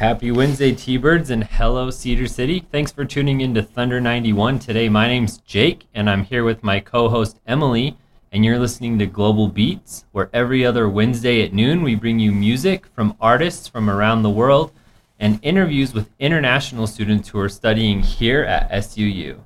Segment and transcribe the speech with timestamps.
[0.00, 2.64] Happy Wednesday, T Birds, and hello, Cedar City.
[2.72, 4.88] Thanks for tuning in to Thunder 91 today.
[4.88, 7.98] My name's Jake, and I'm here with my co host Emily,
[8.32, 12.32] and you're listening to Global Beats, where every other Wednesday at noon we bring you
[12.32, 14.72] music from artists from around the world
[15.18, 19.38] and interviews with international students who are studying here at SUU.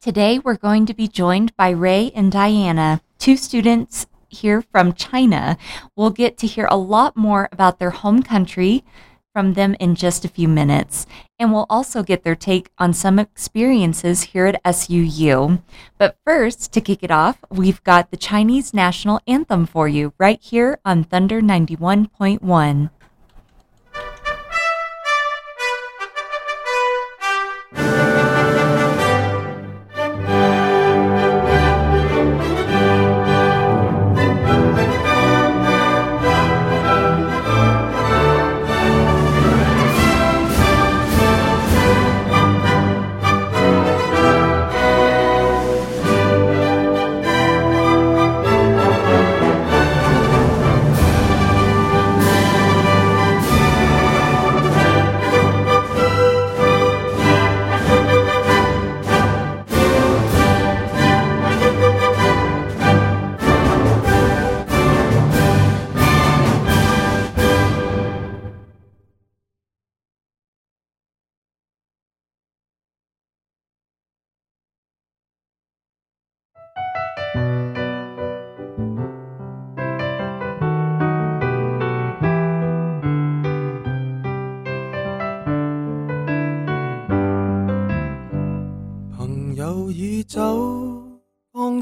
[0.00, 5.58] Today, we're going to be joined by Ray and Diana, two students here from China.
[5.96, 8.84] We'll get to hear a lot more about their home country
[9.36, 11.06] from them in just a few minutes.
[11.38, 15.60] And we'll also get their take on some experiences here at SUU.
[15.98, 20.40] But first, to kick it off, we've got the Chinese national anthem for you right
[20.40, 22.88] here on Thunder 91.1.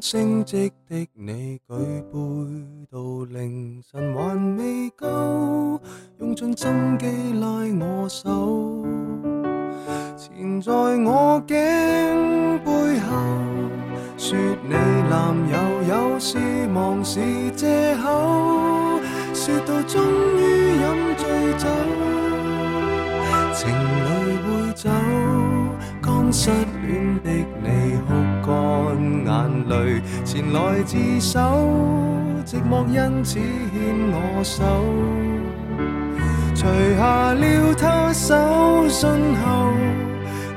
[0.05, 1.73] 升职的你举
[2.13, 2.19] 杯
[2.93, 5.81] 到凌晨还未够，
[6.19, 7.07] 用尽心机
[7.41, 7.49] 拉
[7.81, 8.85] 我手，
[10.15, 11.57] 缠在我颈
[12.63, 13.17] 背后，
[14.19, 14.37] 说
[14.69, 14.75] 你
[15.09, 15.57] 男友
[15.89, 16.37] 有事
[16.69, 17.19] 忙是
[17.53, 19.01] 借口，
[19.33, 20.03] 说到终
[20.37, 20.43] 于
[20.83, 21.25] 饮醉
[21.57, 21.67] 酒，
[23.55, 24.91] 情侣会走，
[26.35, 27.31] 失恋的
[27.63, 27.69] 你
[28.05, 28.13] 哭
[28.45, 28.51] 干
[29.25, 29.33] 眼
[29.69, 31.39] 泪，前来自首，
[32.45, 33.41] 寂寞因此牵
[34.11, 34.65] 我手，
[36.57, 36.67] 除
[36.99, 38.35] 下了他手
[38.89, 39.73] 信后，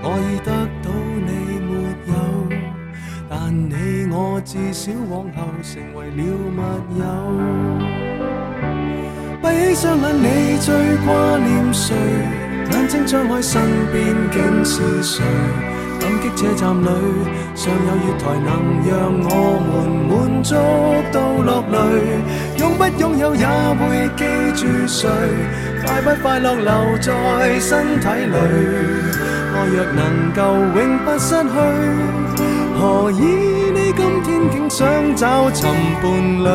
[0.01, 0.49] 我已得
[0.81, 0.89] 到
[1.27, 1.29] 你
[1.61, 1.71] 没
[2.07, 2.13] 有，
[3.29, 6.19] 但你我至少往后成为了
[6.57, 6.59] 密
[6.97, 7.05] 友。
[9.43, 9.45] 闭
[9.75, 10.73] 起双眼，你最
[11.05, 11.95] 挂念谁？
[12.71, 13.61] 眼睛张开，身
[13.93, 15.23] 边竟是谁？
[16.07, 16.87] 感激车站里
[17.53, 18.49] 尚有月台，能
[18.87, 19.29] 让我
[19.67, 19.69] 们
[20.07, 20.55] 满足
[21.11, 21.75] 到落泪。
[22.57, 24.23] 拥不拥有也会记
[24.55, 25.09] 住谁？
[25.85, 28.37] 快不快乐留在身体里？
[29.53, 30.39] 爱若能够
[30.79, 31.49] 永不失去，
[32.79, 33.19] 何以
[33.75, 35.69] 你今天竟想找寻
[36.01, 36.05] 伴
[36.45, 36.47] 侣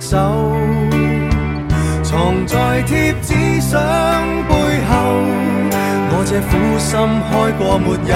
[0.00, 0.16] 手
[2.02, 3.78] 藏在贴纸相
[4.48, 4.54] 背
[4.88, 4.96] 后，
[6.12, 8.12] 我这苦心开过没有？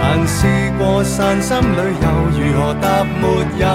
[0.00, 0.46] 但试
[0.78, 2.06] 过散心旅游，
[2.38, 3.26] 如何答没
[3.58, 3.66] 有？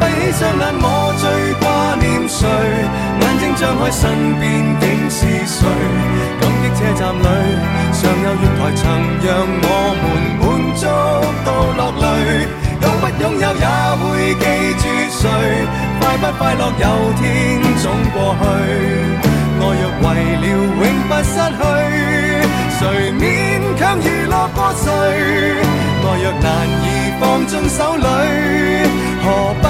[0.00, 0.86] 闭起双眼，我
[1.20, 1.24] 最
[1.60, 1.62] 挂
[2.00, 2.40] 念谁？
[3.20, 4.00] 眼睛张开，身
[4.40, 4.42] 边
[4.80, 5.68] 竟是谁？
[6.40, 7.20] 感激车站里
[7.92, 8.82] 尚有月台，曾
[9.22, 9.28] 让
[9.62, 9.64] 我
[10.00, 10.02] 们
[10.40, 10.42] 满
[10.74, 10.82] 足
[11.44, 12.48] 到落泪。
[13.20, 13.66] 拥有也
[14.00, 14.44] 会记
[14.78, 15.20] 住谁
[16.00, 16.86] 快不快乐有
[17.18, 17.20] 天
[17.82, 18.42] 总过去。
[19.60, 20.04] 爱若为
[20.40, 21.60] 了永不失去
[22.78, 22.80] 谁
[23.12, 23.22] 勉
[23.78, 24.84] 强娱乐过谁
[26.02, 26.46] 爱若难
[26.82, 26.84] 以
[27.20, 28.06] 放进手里？
[29.24, 29.26] 何
[29.62, 29.64] 不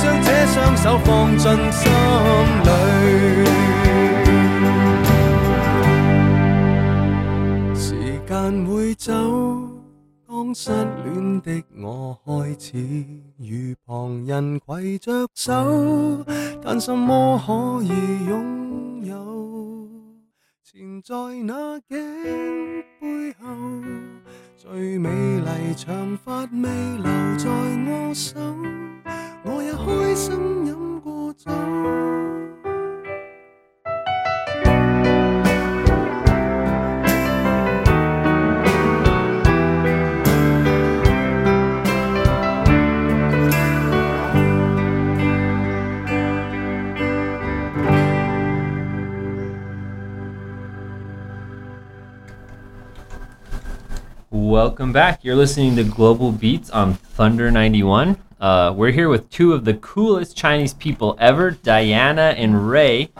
[0.00, 1.82] 将这双手放进心
[2.64, 2.68] 里？
[7.74, 7.84] 时
[8.26, 8.32] 间
[8.64, 9.12] 会走
[10.54, 10.70] 失
[11.04, 12.78] 恋的我开始
[13.38, 16.24] 与旁人携着手，
[16.62, 17.88] 但什么可以
[18.28, 19.88] 拥有？
[20.62, 21.98] 缠在那颈
[23.00, 23.46] 背后，
[24.56, 26.68] 最美丽长发未
[26.98, 27.04] 留
[27.36, 27.50] 在
[27.88, 28.38] 我手，
[29.44, 29.74] 我也。
[30.14, 31.50] 生飲過酒。
[54.64, 55.22] Welcome back.
[55.22, 58.16] You're listening to Global Beats on Thunder 91.
[58.40, 63.10] Uh, we're here with two of the coolest Chinese people ever, Diana and Ray.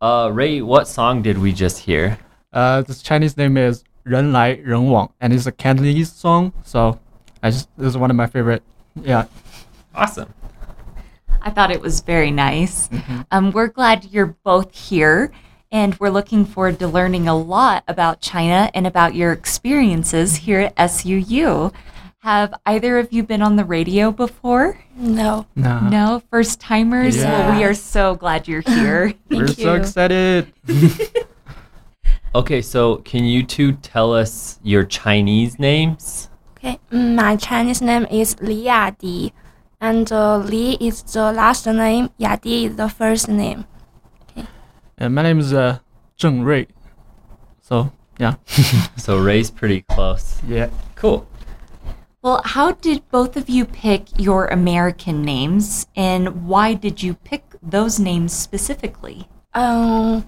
[0.00, 2.18] Uh, Ray, what song did we just hear?
[2.50, 6.54] Uh, Chinese name is Ren Lai Ren Wang, and it's a Cantonese song.
[6.64, 6.98] So,
[7.42, 8.62] I just this is one of my favorite.
[8.94, 9.26] Yeah.
[9.94, 10.32] Awesome.
[11.42, 12.88] I thought it was very nice.
[12.88, 13.20] Mm-hmm.
[13.32, 15.30] Um, we're glad you're both here
[15.76, 20.60] and we're looking forward to learning a lot about China and about your experiences here
[20.60, 21.70] at SUU.
[22.20, 24.80] Have either of you been on the radio before?
[24.96, 25.44] No.
[25.54, 27.18] no, No, first timers?
[27.18, 29.12] Well, we are so glad you're here.
[29.28, 30.50] we're Thank so excited.
[32.34, 36.28] Okay, so can you two tell us your Chinese names?
[36.58, 36.78] Okay.
[36.90, 39.32] My Chinese name is Li Yadi,
[39.80, 42.10] and uh, Li is the last name.
[42.20, 43.64] Yadi is the first name.
[44.98, 45.78] And my name is uh,
[46.18, 46.66] Zheng Rui.
[47.60, 48.34] So yeah,
[48.96, 50.40] So Ray's pretty close.
[50.46, 50.70] yeah.
[50.94, 51.26] Cool.
[52.22, 57.44] Well, how did both of you pick your American names, and why did you pick
[57.62, 59.28] those names specifically?
[59.54, 60.24] Um,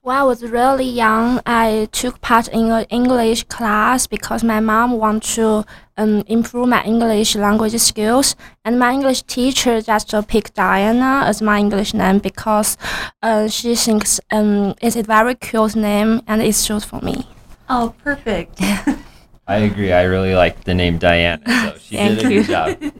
[0.00, 4.92] when I was really young, I took part in an English class because my mom
[4.92, 10.54] wanted to um, improve my English language skills, and my English teacher just uh, picked
[10.54, 12.76] Diana as my English name because
[13.22, 17.26] uh, she thinks um, it's a very cute name and it's suits for me.
[17.68, 18.60] Oh, perfect.
[19.46, 19.92] I agree.
[19.92, 22.42] I really like the name Diana, so she did a Thank you.
[22.42, 22.48] good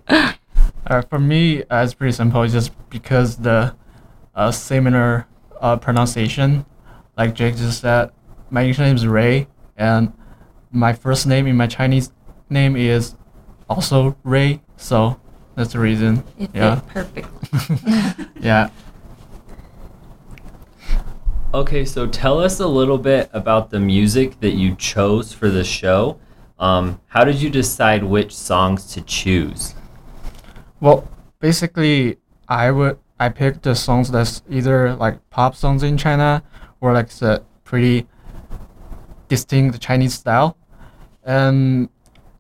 [0.09, 0.35] job.
[0.87, 2.43] Uh, for me, uh, it's pretty simple.
[2.43, 3.75] It's just because the
[4.35, 5.27] uh, similar
[5.59, 6.67] uh, pronunciation,
[7.17, 8.11] like Jake just said.
[8.51, 9.49] My English name is Ray,
[9.79, 10.13] and
[10.71, 12.13] my first name in my Chinese
[12.51, 13.15] name is
[13.69, 14.61] also Ray.
[14.77, 15.21] So
[15.55, 16.23] that's the reason.
[16.39, 16.81] It fit Yeah.
[16.87, 18.27] perfectly.
[18.41, 18.71] Yeah.
[21.53, 25.63] Okay, so tell us a little bit about the music that you chose for the
[25.63, 26.19] show.
[26.59, 29.75] Um, how did you decide which songs to choose?
[30.81, 31.09] Well,
[31.39, 32.19] basically,
[32.49, 36.43] I would I picked the songs that's either like pop songs in China
[36.81, 38.09] or like the pretty
[39.29, 40.57] distinct Chinese style,
[41.23, 41.89] and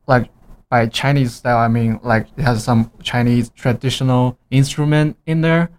[0.07, 0.31] like
[0.71, 5.71] by Chinese style I mean like it has some Chinese traditional instrument in there,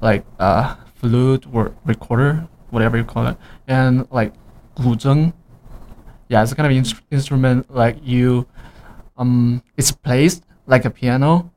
[0.00, 3.36] like uh flute or recorder, whatever you call it,
[3.68, 4.32] and like
[4.76, 5.32] guzheng.
[6.28, 8.46] Yeah, it's a kind of ins- instrument like you,
[9.18, 11.52] um, it's placed like a piano,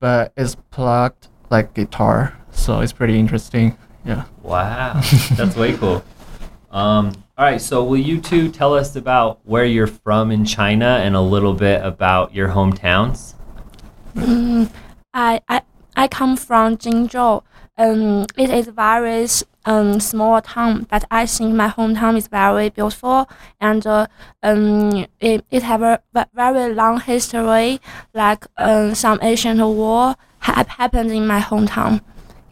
[0.00, 2.38] but it's plugged like guitar.
[2.52, 3.76] So it's pretty interesting.
[4.04, 4.24] Yeah.
[4.42, 5.00] Wow,
[5.32, 6.04] that's way cool.
[6.70, 11.00] Um, all right, so will you two tell us about where you're from in China
[11.02, 13.34] and a little bit about your hometowns?
[14.14, 14.70] Mm,
[15.12, 15.60] I, I
[15.94, 17.42] I come from Jingzhou.
[17.76, 19.26] Um, it is a very
[19.66, 23.28] um small town, but I think my hometown is very beautiful
[23.60, 24.06] and uh,
[24.42, 26.00] um it, it have a
[26.32, 27.80] very long history.
[28.14, 32.00] Like um some ancient war ha- happened in my hometown.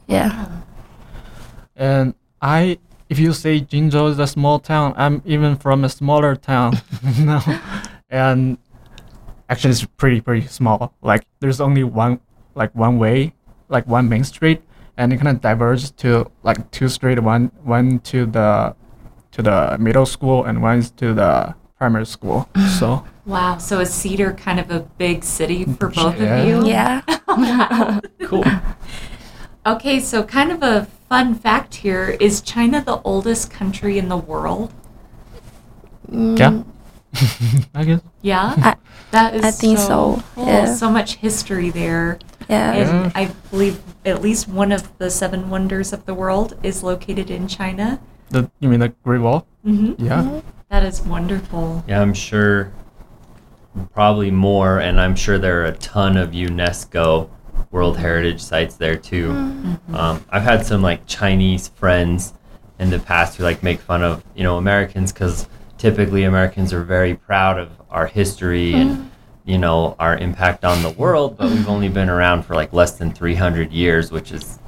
[0.06, 0.48] Yeah.
[1.74, 6.36] And I, if you say Jingzhou is a small town, I'm even from a smaller
[6.36, 6.78] town.
[7.20, 7.40] no.
[8.10, 8.58] And
[9.48, 10.94] actually, it's pretty pretty small.
[11.02, 12.20] Like there's only one
[12.54, 13.34] like one way,
[13.68, 14.62] like one main street,
[14.96, 17.18] and it kind of diverges to like two street.
[17.20, 18.74] One one to the
[19.32, 22.48] to the middle school and one is to the primary school.
[22.78, 23.58] So Wow.
[23.58, 26.36] So is Cedar kind of a big city for both Yeah.
[26.36, 26.66] of you?
[26.68, 27.00] Yeah.
[28.24, 28.44] Cool.
[29.66, 34.16] Okay, so kind of a fun fact here is China the oldest country in the
[34.16, 34.72] world?
[36.10, 36.62] Mm, yeah,
[37.74, 38.00] I guess.
[38.22, 38.54] Yeah.
[38.58, 38.76] I-
[39.10, 40.46] that is I think so, cool.
[40.48, 40.74] yeah.
[40.74, 42.18] So much history there.
[42.48, 42.72] Yeah.
[42.72, 43.12] And Yeah.
[43.14, 47.46] I believe at least one of the seven wonders of the world is located in
[47.46, 48.00] China.
[48.30, 49.46] The you mean the Great Wall?
[49.62, 50.40] hmm Yeah.
[50.68, 51.84] That is wonderful.
[51.86, 52.72] Yeah, I'm sure
[53.92, 57.28] probably more, and I'm sure there are a ton of UNESCO
[57.74, 59.32] World Heritage sites there too.
[59.92, 62.32] Um, I've had some like Chinese friends
[62.78, 66.84] in the past who like make fun of you know Americans because typically Americans are
[66.84, 69.10] very proud of our history and
[69.44, 72.92] you know our impact on the world, but we've only been around for like less
[72.92, 74.60] than 300 years, which is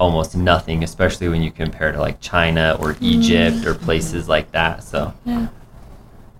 [0.00, 4.82] almost nothing, especially when you compare to like China or Egypt or places like that.
[4.82, 5.12] So.
[5.26, 5.48] Yeah.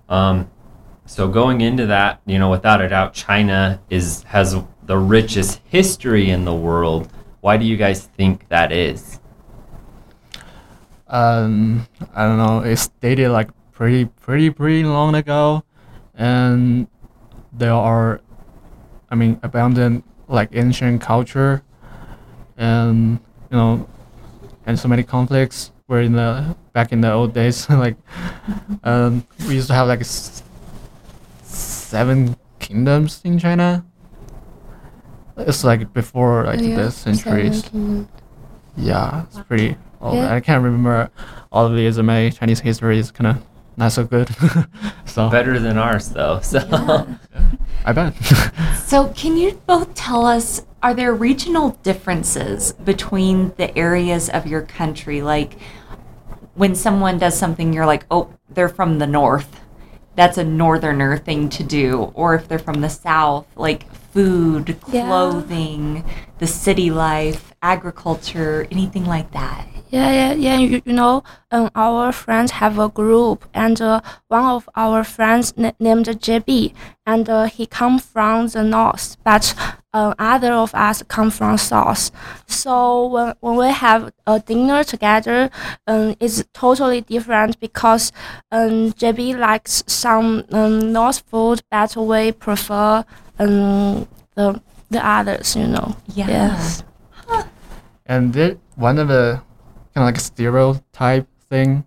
[0.08, 0.50] Um,
[1.06, 6.30] so going into that, you know, without a doubt, China is has the richest history
[6.30, 7.10] in the world.
[7.40, 9.20] Why do you guys think that is?
[11.08, 12.60] um, I don't know.
[12.60, 15.62] It's dated like pretty, pretty, pretty long ago,
[16.14, 16.88] and
[17.52, 18.20] there are,
[19.10, 21.62] I mean, abundant like ancient culture,
[22.56, 23.88] and you know,
[24.66, 25.70] and so many conflicts.
[25.86, 27.96] Were in the back in the old days, like,
[28.84, 30.42] um, we used to have like s-
[31.42, 33.84] seven kingdoms in China.
[35.36, 37.64] It's like before like Yeah, the centuries.
[37.64, 38.08] seven
[38.76, 40.16] Yeah, it's pretty old.
[40.16, 40.34] Yeah.
[40.34, 41.10] I can't remember
[41.50, 41.98] all of these.
[41.98, 43.42] My Chinese history is kind of
[43.76, 44.28] not so good.
[45.06, 46.40] so Better than ours, though.
[46.40, 46.60] So
[47.84, 48.14] I bet.
[48.84, 54.60] So, can you both tell us are there regional differences between the areas of your
[54.62, 55.22] country?
[55.22, 55.58] Like
[56.54, 59.60] when someone does something, you're like, oh, they're from the north.
[60.14, 62.12] That's a northerner thing to do.
[62.14, 65.06] Or if they're from the south, like food, Yeah.
[65.08, 66.04] clothing,
[66.38, 69.66] the city life, agriculture, anything like that.
[69.90, 70.56] Yeah, yeah, yeah.
[70.58, 75.52] You, you know, um, our friends have a group, and uh, one of our friends
[75.56, 76.72] n- named JB,
[77.06, 79.54] and uh, he come from the north, but
[79.92, 82.10] uh, other of us come from south.
[82.48, 85.50] So when, when we have a dinner together,
[85.86, 88.10] um, it's totally different because
[88.50, 93.04] um, JB likes some um, north food, but we prefer
[93.38, 94.60] um, the
[94.90, 95.56] the others.
[95.56, 95.96] You know.
[96.14, 96.28] Yeah.
[96.28, 96.84] Yes.
[98.06, 99.40] and there, one of the
[99.94, 101.84] kind of like stereotype thing.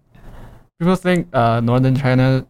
[0.80, 2.46] People think uh, northern China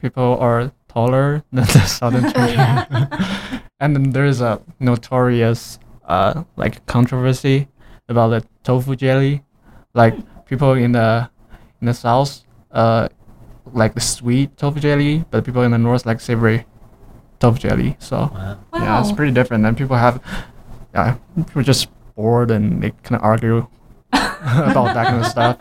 [0.00, 3.62] people are taller than the southern China.
[3.80, 7.68] and then there's a notorious uh, like controversy
[8.08, 9.42] about the tofu jelly.
[9.94, 10.14] Like
[10.46, 11.30] people in the
[11.80, 13.08] in the south uh,
[13.72, 16.66] like the sweet tofu jelly, but people in the north like savory
[17.42, 17.96] tofu jelly.
[17.98, 18.56] So Wow.
[18.74, 19.66] yeah, it's pretty different.
[19.66, 20.22] And people have,
[20.94, 23.66] yeah, people are just bored and they kind of argue
[24.12, 25.56] about that kind of stuff.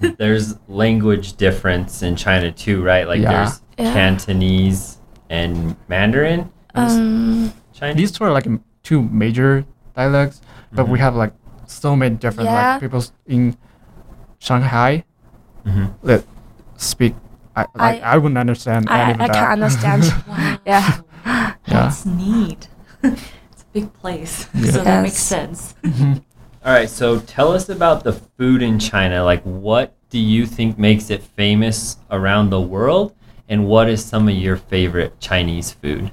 [0.18, 3.08] There's language difference in China too, right?
[3.08, 3.32] Like Yeah.
[3.32, 3.92] there's Yeah.
[3.94, 4.98] Cantonese
[5.30, 6.50] and Mandarin.
[6.74, 7.52] Um.
[7.72, 7.96] Chinese.
[7.96, 8.46] These two are like
[8.82, 9.64] two major
[9.96, 10.40] dialects,
[10.72, 11.02] but we Mhm.
[11.02, 11.32] have like
[11.66, 12.72] so many different Yeah.
[12.76, 13.56] like people in
[14.38, 15.04] Shanghai
[15.64, 15.92] Mhm.
[16.04, 16.24] that
[16.76, 17.14] speak.
[17.56, 19.34] I like, I, I- wouldn't understand any I, of I that.
[19.34, 20.04] can understand.
[20.28, 20.58] Wow.
[20.66, 21.00] Yeah.
[21.66, 22.68] That's neat.
[23.02, 24.48] it's a big place.
[24.54, 24.70] Yeah.
[24.72, 25.22] So that makes Yes.
[25.22, 25.74] sense.
[26.64, 29.24] All right, so tell us about the food in China.
[29.24, 33.14] Like, what do you think makes it famous around the world?
[33.48, 36.10] And what is some of your favorite Chinese food?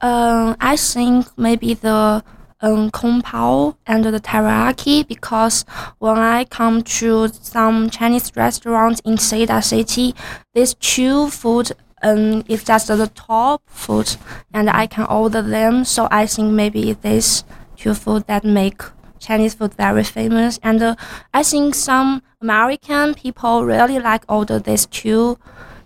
[0.00, 2.24] Um, I think maybe the
[2.60, 5.64] um kung pao and the teriyaki because
[5.98, 10.14] when I come to some Chinese restaurants in Cedar City,
[10.54, 11.72] these two food
[12.02, 14.16] um is just the top food,
[14.54, 15.84] and I can order them.
[15.84, 17.44] So I think maybe these
[17.76, 18.80] two food that make
[19.18, 20.94] Chinese food very famous, and uh,
[21.34, 25.38] I think some American people really like order these two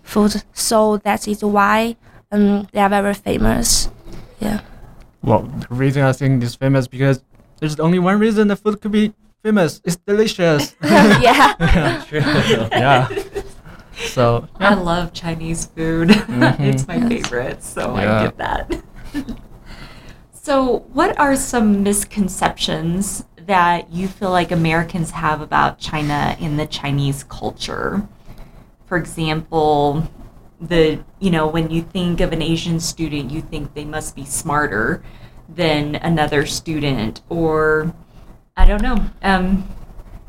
[0.03, 0.43] food.
[0.53, 1.95] So that is why
[2.31, 3.89] um they are very famous.
[4.39, 4.61] Yeah.
[5.23, 7.23] Well, the reason I think it's famous because
[7.59, 9.13] there's only one reason the food could be
[9.43, 9.81] famous.
[9.85, 10.75] It's delicious.
[10.83, 12.03] yeah.
[12.07, 12.19] True.
[12.19, 13.07] yeah.
[14.07, 16.09] So I love Chinese food.
[16.31, 16.63] Mm-hmm.
[16.63, 18.83] it's my favorite, so I get that.
[20.33, 26.65] so, what are some misconceptions that you feel like Americans have about China in the
[26.65, 28.07] Chinese culture?
[28.87, 30.09] For example,
[30.61, 34.25] the you know when you think of an Asian student, you think they must be
[34.25, 35.03] smarter
[35.49, 37.93] than another student, or
[38.55, 39.05] I don't know.
[39.23, 39.67] Um,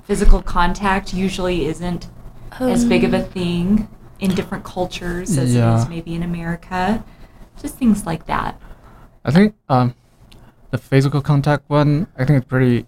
[0.04, 2.08] physical contact usually isn't
[2.60, 3.88] as big of a thing
[4.20, 5.80] in different cultures as it Yeah.
[5.80, 7.04] is maybe in America.
[7.60, 8.60] Just things like that.
[9.24, 9.94] I think um,
[10.70, 12.86] the physical contact one, I think it's pretty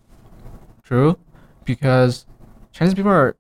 [0.83, 1.19] true
[1.65, 2.27] because
[2.73, 3.37] Chinese people are,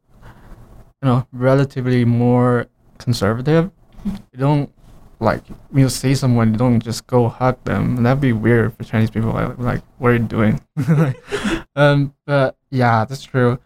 [1.02, 2.66] you know, relatively more
[2.98, 3.70] conservative.
[4.04, 4.72] You don't
[5.20, 8.02] like when you see someone, you don't just go hug them.
[8.02, 9.32] That'd be weird for Chinese people.
[9.32, 10.60] Like, like what are you doing?
[11.76, 13.58] um, but yeah, that's true.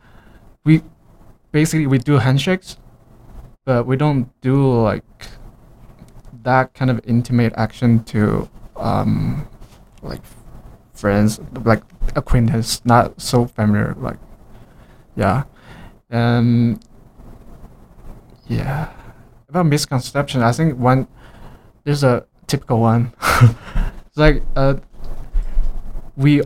[0.65, 0.83] We
[1.53, 2.79] basically we do handshakes,
[3.65, 5.05] but we don't do like
[6.43, 9.47] that kind of intimate action to um
[10.03, 10.21] like
[10.95, 11.83] friends like
[12.17, 14.17] acquaintance not so familiar like
[15.17, 15.43] yeah
[16.11, 16.79] um
[18.47, 18.89] yeah
[19.49, 21.07] about misconception i think one
[21.85, 23.13] there's a typical one.
[24.07, 24.75] It's like uh
[26.17, 26.43] we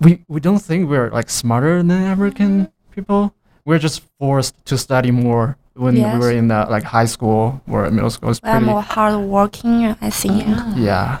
[0.00, 3.34] we we don't think we're like smarter than american people.
[3.64, 7.90] We're just forced to study more when we were in the like high school or
[7.90, 8.30] middle school.
[8.30, 10.46] It's We are pretty more hardworking, I think.
[10.76, 11.18] yeah.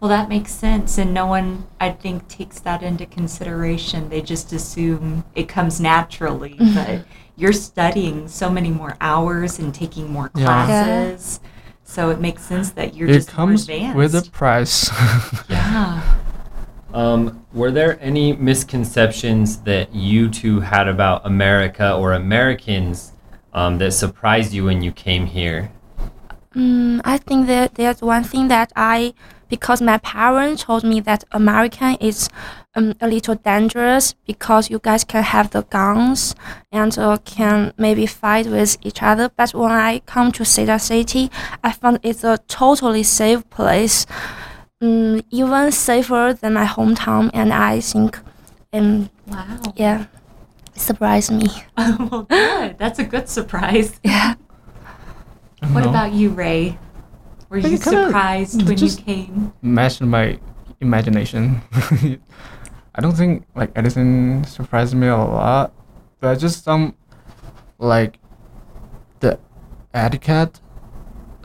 [0.00, 4.10] Well, that makes sense, and no one, I think, takes that into consideration.
[4.10, 6.74] They just assume it comes naturally, Mhm.
[6.74, 7.04] but
[7.36, 10.44] you're studying so many more hours and taking more Yeah.
[10.44, 11.40] classes,
[11.84, 13.96] so it makes sense that you're it just comes more advanced.
[13.96, 14.90] with a price.
[15.48, 16.02] yeah.
[16.94, 23.12] Um, were there any misconceptions that you two had about America or Americans
[23.52, 25.70] um, that surprised you when you came here?
[26.54, 29.12] Mm, I think that there's one thing that I,
[29.48, 32.28] because my parents told me that American is
[32.74, 36.34] um, a little dangerous because you guys can have the guns
[36.72, 39.30] and uh, can maybe fight with each other.
[39.36, 41.30] But when I come to Cedar City,
[41.64, 44.06] I found it's a totally safe place,
[44.82, 47.30] mm, even safer than my hometown.
[47.32, 48.18] And I think,
[48.72, 49.58] um, Wow.
[49.76, 50.06] yeah,
[50.74, 51.48] it surprised me.
[51.78, 52.78] well, good.
[52.78, 53.98] That's a good surprise.
[54.04, 54.34] Yeah.
[55.72, 56.78] What about you, Ray?
[57.48, 59.52] Were you surprised when you came?
[59.62, 60.38] matched my
[60.80, 61.62] imagination.
[62.94, 65.72] I don't think like anything surprised me a lot,
[66.20, 66.94] but just some
[67.78, 68.18] like
[69.20, 69.38] the
[69.94, 70.60] etiquette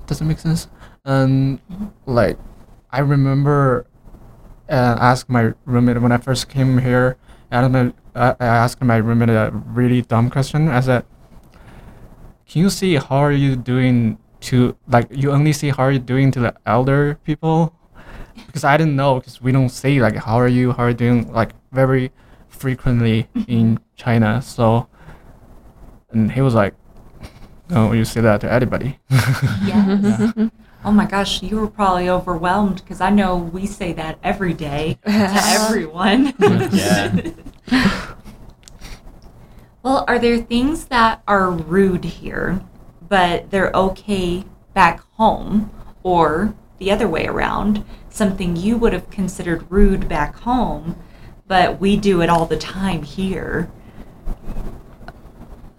[0.07, 0.67] doesn't make sense.
[1.05, 1.59] And
[2.05, 2.37] like
[2.89, 3.85] I remember
[4.69, 7.17] uh, asked my roommate when I first came here.
[7.51, 7.93] I don't know.
[8.15, 10.67] I I asked my roommate a really dumb question.
[10.69, 11.05] I said,
[12.47, 15.99] "Can you see how are you doing to like you only see how are you
[15.99, 17.73] doing to the elder people?"
[18.47, 20.95] because I didn't know because we don't say like how are you how are you
[20.95, 22.11] doing like very
[22.49, 24.87] frequently in China so
[26.11, 26.73] and he was like
[27.69, 28.99] no you say that to anybody
[29.63, 30.33] Yes.
[30.83, 34.97] Oh my gosh, you were probably overwhelmed because I know we say that every day
[35.05, 36.33] to everyone.
[36.73, 37.29] Yeah.
[39.83, 42.61] well, are there things that are rude here,
[43.11, 45.69] but they're okay back home,
[46.01, 47.83] or the other way around?
[48.09, 50.95] Something you would have considered rude back home,
[51.45, 53.69] but we do it all the time here.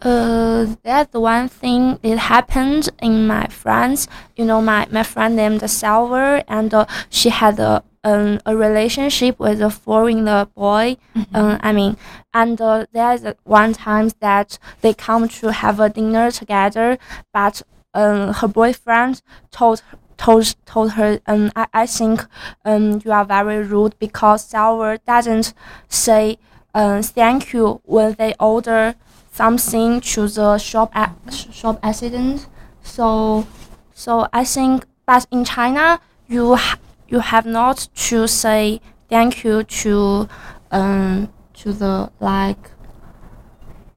[0.02, 4.08] Uh, that's one thing it happened in my friends.
[4.36, 9.38] You know, my, my friend named Salver, and uh, she had a um, a relationship
[9.38, 10.96] with a foreigner boy.
[11.34, 11.96] Um, I mean,
[12.34, 16.98] and uh, there's one time that they come to have a dinner together,
[17.32, 17.62] but
[17.94, 19.82] um, her boyfriend told
[20.16, 22.24] told told her, um, I, I think
[22.64, 25.52] um, you are very rude because Salver doesn't
[25.88, 26.38] say
[26.74, 28.94] um, thank you when they order
[29.32, 32.46] something to the shop a- shop accident.
[32.82, 33.46] So,
[33.94, 39.62] so I think, but in China, you ha- you have not to say thank you
[39.64, 40.28] to
[40.70, 41.28] um
[41.62, 42.70] to the like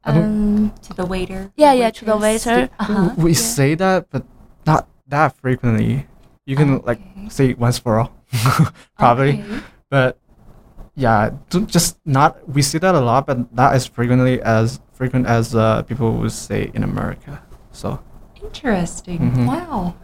[0.04, 1.51] um To the waiter.
[1.58, 2.69] Yeah, the yeah, to the waiter.
[2.80, 3.13] Uh-huh.
[3.17, 4.23] we say that but
[4.65, 6.06] not that frequently
[6.45, 8.12] you can like say it once for all
[8.97, 9.60] probably Okay.
[9.89, 10.17] but
[10.95, 15.25] yeah don't- just not we see that a lot but not as frequently as frequent
[15.28, 17.99] as uh, people would say in America so
[18.45, 19.19] Interesting.
[19.34, 19.47] Mhm.
[19.49, 19.95] Wow.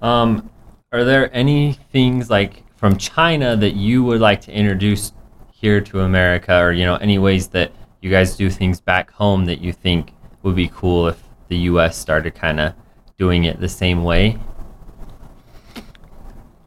[0.00, 0.48] Um,
[0.92, 5.12] are there any things like from China that you would like to introduce
[5.60, 9.44] here to America, or you know, any ways that you guys do things back home
[9.46, 11.96] that you think would be cool if the U.S.
[11.96, 12.74] started kind of
[13.16, 14.38] doing it the same way?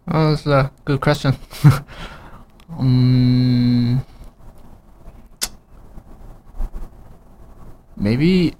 [0.09, 1.37] Oh, that's a good question.
[2.77, 4.05] um,
[7.95, 8.55] maybe,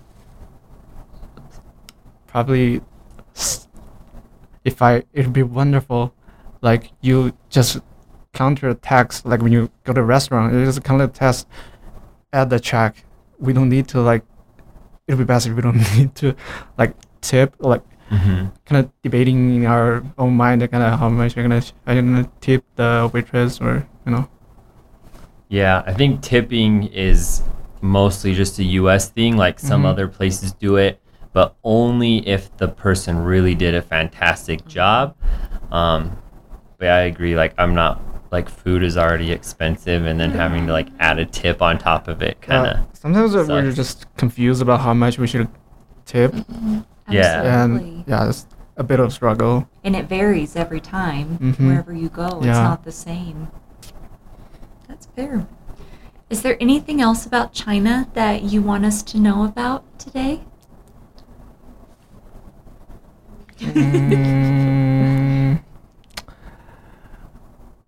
[2.28, 2.80] probably,
[4.64, 6.14] if I, it'd be wonderful,
[6.62, 7.80] like you just
[8.34, 11.46] counter tax, like when you go to a restaurant, it is just counter tax,
[12.34, 13.04] add the check.
[13.40, 14.24] We don't need to like.
[15.08, 16.36] It'd be best if we don't need to,
[16.78, 18.48] like tip like Mm-hmm.
[18.66, 22.02] kind of debating in our own mind kind of how much you're gonna are you
[22.02, 24.28] gonna tip the waitress or you know
[25.50, 27.42] Yeah, I think tipping is
[27.82, 29.38] mostly just a US thing.
[29.38, 29.88] Like some Mhm.
[29.88, 31.00] other places do it,
[31.34, 35.16] but only if the person really did a fantastic job.
[35.72, 36.12] Um,
[36.78, 37.36] but I agree.
[37.36, 41.26] Like I'm not like food is already expensive, and then having to like add a
[41.26, 42.78] tip on top of it, kind of.
[42.78, 45.48] Uh, sometimes uh, we're just confused about how much we should
[46.06, 46.34] tip
[47.10, 47.64] Yeah.
[47.64, 51.38] And yeah it's a bit of struggle And it varies every time.
[51.40, 51.68] Mhm.
[51.68, 53.50] Wherever you go, it's not the same.
[54.88, 55.48] That's fair.
[56.30, 60.42] Is there anything else about China that you want us to know about today?
[63.60, 64.88] Mm.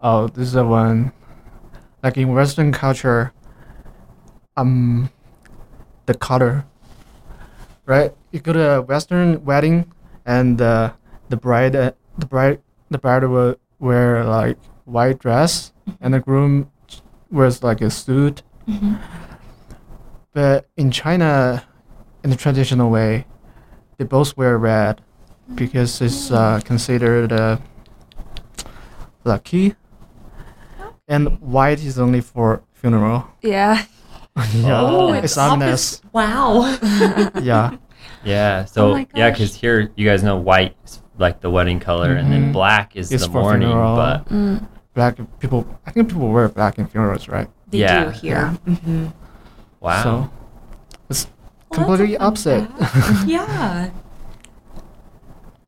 [0.04, 1.12] oh this is the one
[2.04, 3.32] like in western culture
[4.58, 5.10] um
[6.06, 6.66] the color
[7.86, 9.92] right you go to a western wedding
[10.26, 10.92] and uh,
[11.30, 16.70] the bride uh, the bride the bride will wear like white dress and the groom
[17.32, 18.44] wears like a suit.
[18.68, 19.00] Mhm.
[20.32, 21.64] But in China,
[22.24, 23.26] in the traditional way,
[23.98, 25.02] they both wear red
[25.56, 27.58] because it's uh, considered uh,
[29.24, 29.76] lucky.
[31.08, 33.28] And white is only for funeral.
[33.42, 33.84] Yeah.
[34.56, 36.02] yeah, Oh, it's it's ominous.
[36.14, 36.78] Wow.
[37.42, 37.76] Yeah,
[38.24, 38.66] Yeah.
[38.66, 42.32] So my yeah, because here you guys know white is like the wedding color, and
[42.32, 42.54] then Mhm.
[42.54, 43.68] black is It's the for mourning.
[43.70, 43.96] funeral.
[43.96, 44.66] But Mm.
[44.96, 45.68] black people.
[45.86, 47.50] I think people wear black in funerals, right?
[47.70, 48.06] they Yeah.
[48.06, 48.48] do here.
[48.66, 49.08] hmm
[49.82, 50.04] wow.
[50.04, 50.30] So
[51.10, 51.28] it's
[51.72, 52.68] completely opposite.
[53.26, 53.90] yeah.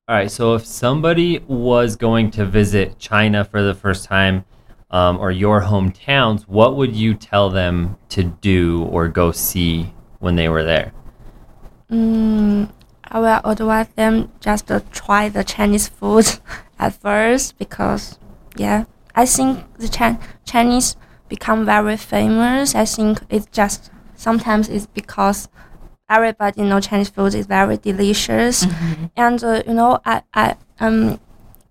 [0.07, 0.31] All right.
[0.31, 4.45] So if somebody was going to visit China for the first time,
[4.91, 10.35] um, or your hometowns, what would you tell them to do or go see when
[10.35, 10.93] they were there?
[11.91, 12.69] Mm,
[13.03, 16.25] I will advise them just to try the Chinese food
[16.79, 18.17] at first because,
[18.55, 20.95] yeah, I think the Chin- Chinese
[21.29, 22.75] become very famous.
[22.75, 25.47] I think it's just sometimes it's because
[26.09, 29.11] everybody know Chinese food is very delicious, Mhm.
[29.15, 31.19] and uh, you know I I um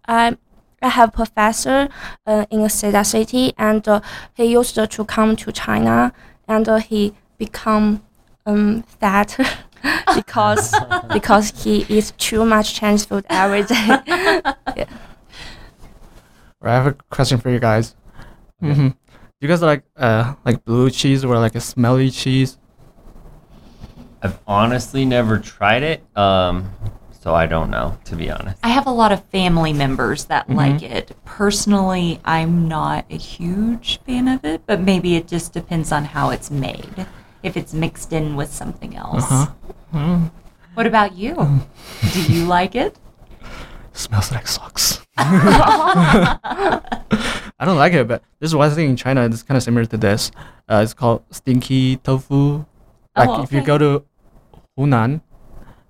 [0.06, 0.36] I.
[0.84, 1.88] I have professor
[2.26, 4.00] uh, in Cedar City, and uh,
[4.34, 6.12] he used to come to China,
[6.46, 8.02] and uh, he become
[8.44, 9.34] um, fat
[10.14, 10.74] because
[11.12, 13.88] because he eats too much Chinese food every day.
[16.62, 17.94] I have a question for you guys.
[18.62, 18.74] Okay.
[18.74, 22.58] hmm Do you guys like uh like blue cheese or like a smelly cheese?
[24.22, 26.70] I've honestly never tried it, um,
[27.24, 28.58] so I don't know to be honest.
[28.62, 30.56] I have a lot of family members that Mhm.
[30.62, 31.16] like it.
[31.24, 36.28] Personally, I'm not a huge fan of it, but maybe it just depends on how
[36.28, 37.06] it's made.
[37.42, 39.24] If it's mixed in with something else.
[39.28, 39.46] huh.
[39.94, 40.30] Mm,
[40.74, 41.34] What about you?
[42.12, 42.98] Do you like it?
[43.96, 45.00] smells like socks.
[45.16, 46.36] I
[47.64, 50.30] don't like it, but there's one thing in China that's kind of similar to this.
[50.68, 52.64] Uh, it's called stinky tofu.
[53.16, 54.02] Like Oh, if you go to
[54.76, 55.20] Hunan,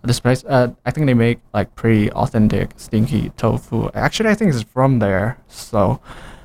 [0.07, 3.89] this place, uh, I think they make like pretty authentic stinky tofu.
[3.95, 5.39] Actually, I think it's from there.
[5.49, 6.01] So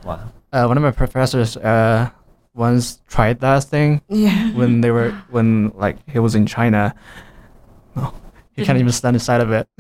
[0.06, 0.20] Wow.
[0.54, 2.10] uh, one of my professors uh,
[2.54, 4.52] once tried that thing Yeah.
[4.54, 6.94] when they were when like he was in China.
[7.96, 8.14] Oh,
[8.52, 9.68] he can't even stand the sight of it.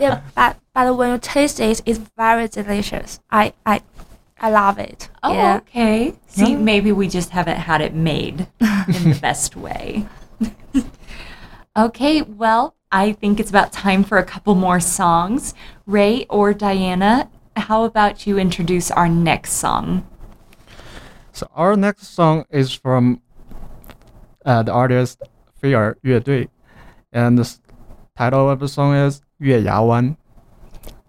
[0.00, 3.20] yeah, but but when you taste it, it's very delicious.
[3.30, 3.80] I I
[4.40, 5.10] I love it.
[5.24, 5.56] Oh, yeah.
[5.66, 6.14] okay.
[6.28, 6.58] See, Yeah.
[6.58, 10.06] maybe we just haven't had it made in the best way.
[11.77, 15.53] okay, well, I think it's about time for a couple more songs.
[15.85, 20.05] Ray or Diana, how about you introduce our next song?
[21.31, 23.21] So our next song is from
[24.45, 25.17] uh, the artist
[25.59, 26.49] 飞儿乐队,
[27.11, 27.59] and the s-
[28.15, 30.15] title of the song is 月牙湾.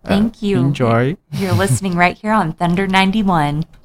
[0.05, 0.59] Uh, Thank you.
[0.61, 1.17] Enjoy.
[1.33, 3.65] You're listening right here on Thunder 91.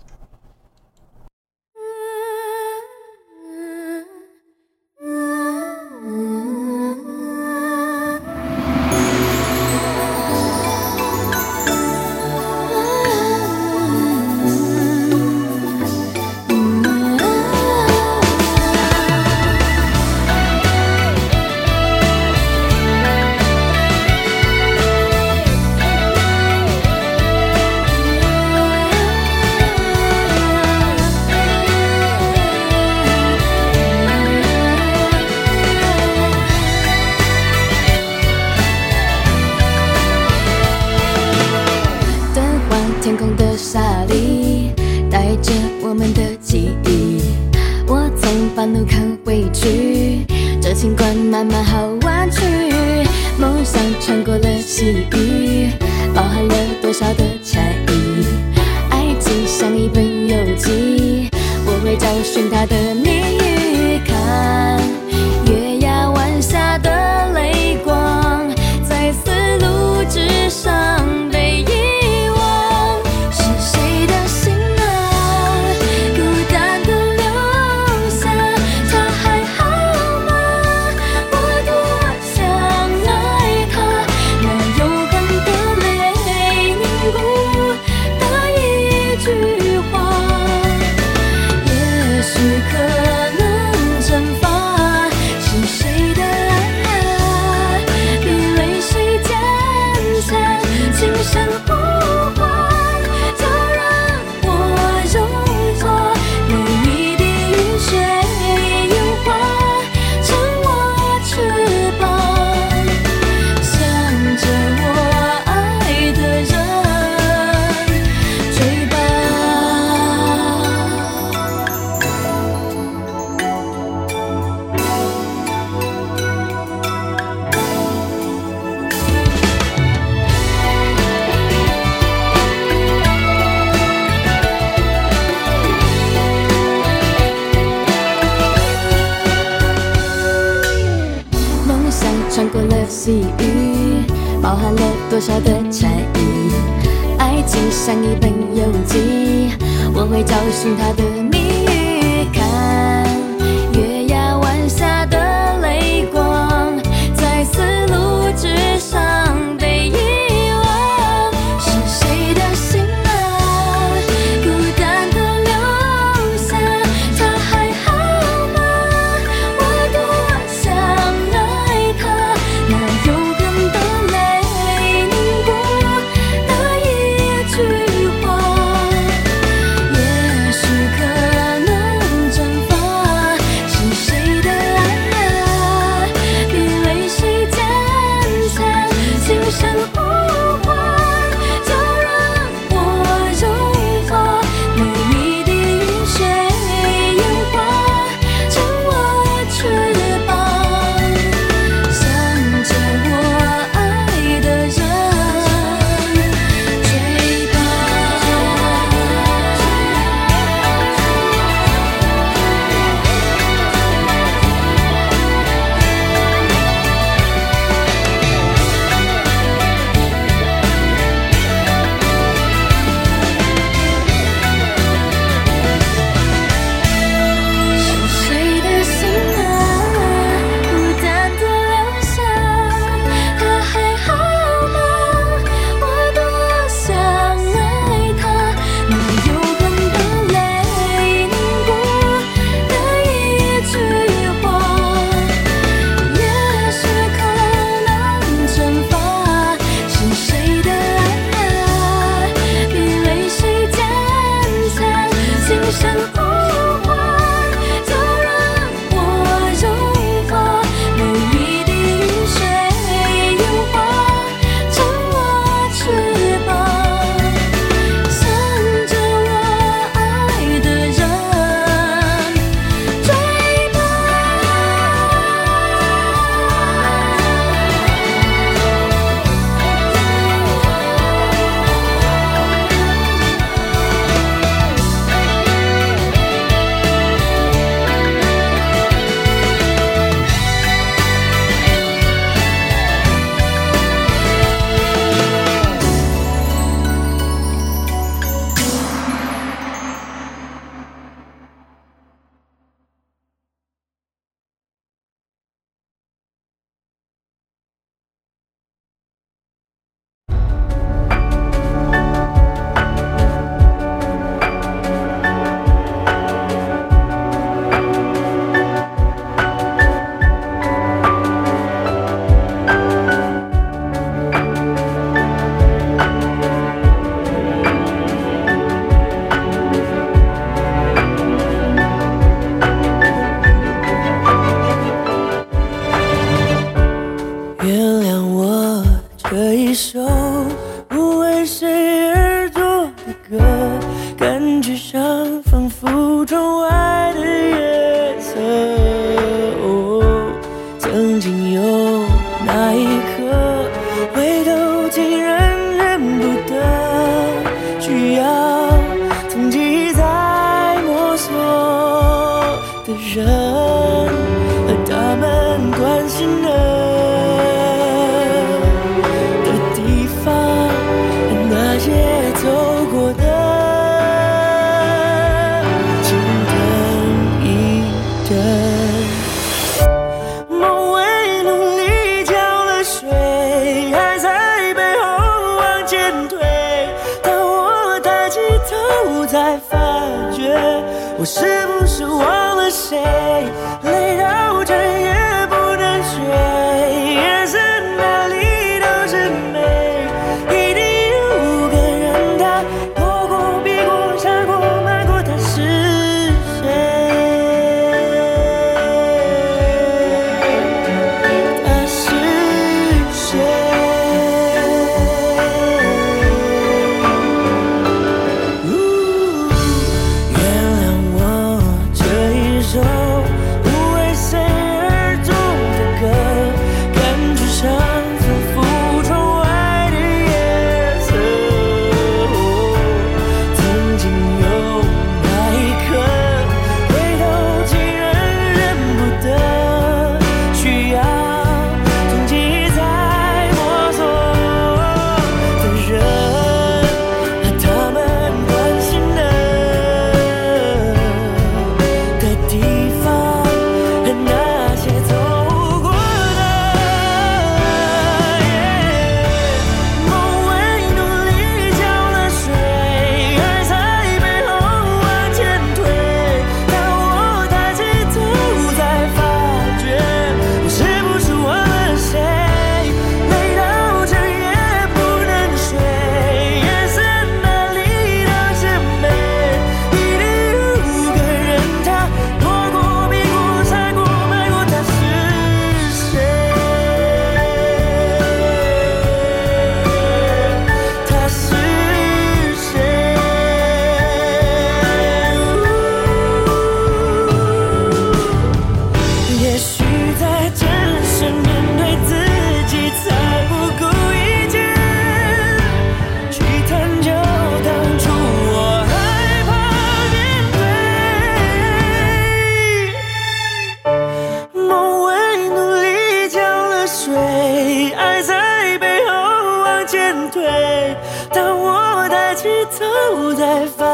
[520.30, 520.96] 退，
[521.32, 523.84] 当我抬起头，才发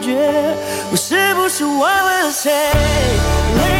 [0.00, 0.54] 觉
[0.90, 3.77] 我是不是忘了谁。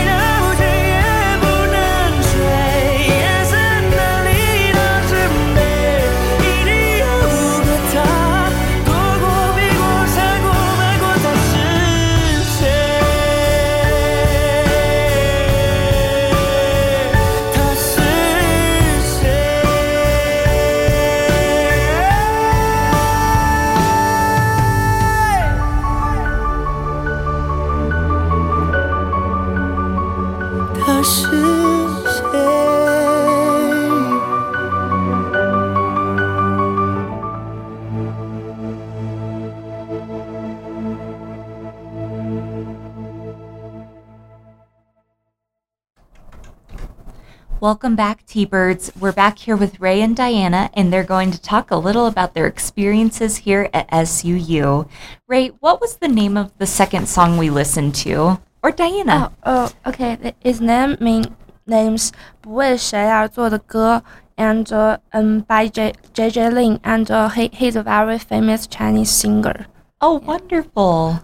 [47.68, 48.92] Welcome back, T Birds.
[49.00, 52.34] We're back here with Ray and Diana, and they're going to talk a little about
[52.34, 54.88] their experiences here at SUU.
[55.28, 58.40] Ray, what was the name of the second song we listened to?
[58.62, 59.32] Or Diana?
[59.44, 60.16] Oh, oh, okay.
[60.18, 61.26] th- Its name mean
[61.68, 64.04] names 不为谁而作的歌
[64.36, 68.68] and uh, um by J J J Lin and uh, he he's a very famous
[68.68, 69.68] Chinese singer.
[70.02, 71.20] Oh, wonderful.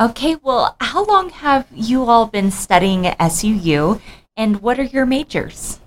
[0.00, 4.00] Okay, well, how long have you all been studying at SUU,
[4.37, 5.79] And what are your majors?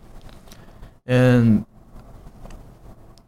[1.06, 1.66] And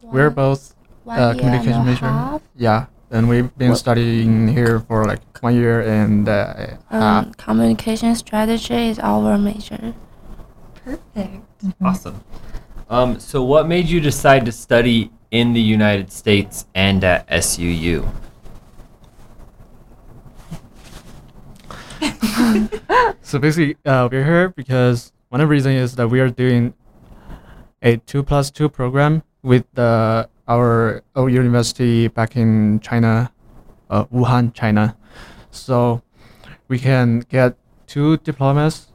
[0.01, 0.75] we're both
[1.07, 2.39] uh, communication a major.
[2.55, 6.53] Yeah, and we've been What- studying here for like one year and uh,
[6.89, 7.25] half.
[7.25, 9.93] Um, communication strategy is our major.
[10.83, 11.43] Perfect.
[11.81, 12.23] Awesome.
[12.89, 18.07] Um, so, what made you decide to study in the United States and at SUU?
[23.21, 26.73] So basically, uh, we're here because one of the reasons is that we are doing
[27.81, 33.31] a two plus two program with uh, our old university back in China,
[33.89, 34.97] uh, Wuhan, China.
[35.51, 36.01] So
[36.67, 37.55] we can get
[37.87, 38.87] two diplomas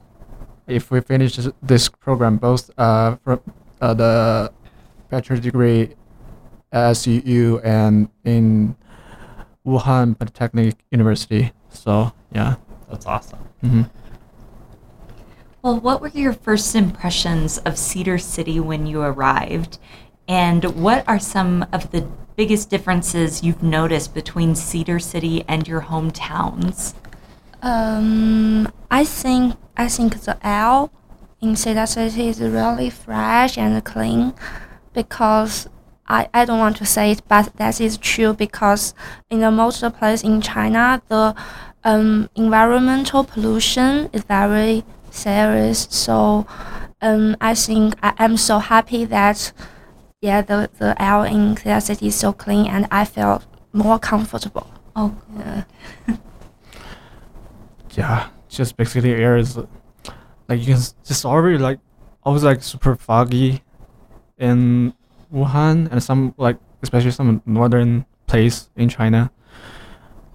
[0.66, 3.40] if we finish this- this program, both uh, from
[3.80, 4.52] uh, the
[5.10, 5.94] bachelor degree
[6.72, 8.74] at SUU and in
[9.66, 11.52] Wuhan Polytechnic University.
[11.70, 12.56] So yeah.
[12.88, 13.38] That's awesome.
[13.60, 13.82] hmm
[15.62, 19.78] Well, what were your first impressions of Cedar City when you arrived?
[20.28, 22.06] And what are some of the
[22.36, 26.94] biggest differences you've noticed between Cedar City and your hometowns?
[27.62, 30.88] Um, I think I think the air
[31.40, 34.34] in Cedar City is really fresh and clean
[34.92, 35.68] because
[36.06, 38.94] I, I don't want to say it, but that is true because
[39.30, 41.34] in the most place in China, the
[41.84, 45.86] um, environmental pollution is very serious.
[45.90, 46.46] So
[47.00, 49.52] um, I think I am so happy that
[50.20, 54.70] yeah the, the air in Cedar City is so clean and I felt more comfortable.
[54.96, 55.64] Oh, Yeah.
[57.90, 59.56] yeah, just basically air is
[60.48, 61.78] like you can just already like
[62.22, 63.62] always like super foggy
[64.38, 64.94] in
[65.32, 69.30] Wuhan and some like especially some northern place in China.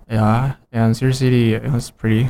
[0.10, 2.30] Yeah, and Cedar City it was pretty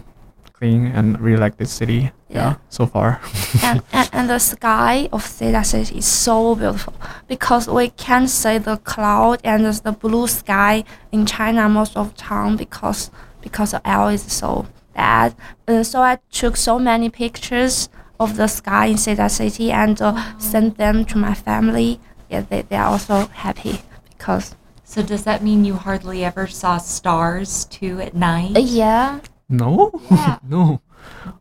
[0.54, 2.12] clean and really like this city.
[2.28, 2.56] Yeah, Yeah.
[2.70, 3.22] so far.
[3.64, 6.94] and, and, and the sky of Cedar City is so beautiful
[7.28, 12.18] because we can see the cloud and the blue sky in China most of the
[12.18, 13.10] time because
[13.42, 15.34] because the air is so bad.
[15.66, 17.88] And so I took so many pictures
[18.20, 22.02] of the sky in Cedar City and uh, sent them to my family.
[22.30, 24.56] Yeah, they, they are also happy because
[24.90, 28.58] so does that mean you hardly ever saw stars too at night?
[28.58, 29.20] uh, yeah.
[29.48, 30.40] no, Yeah.
[30.56, 30.82] no,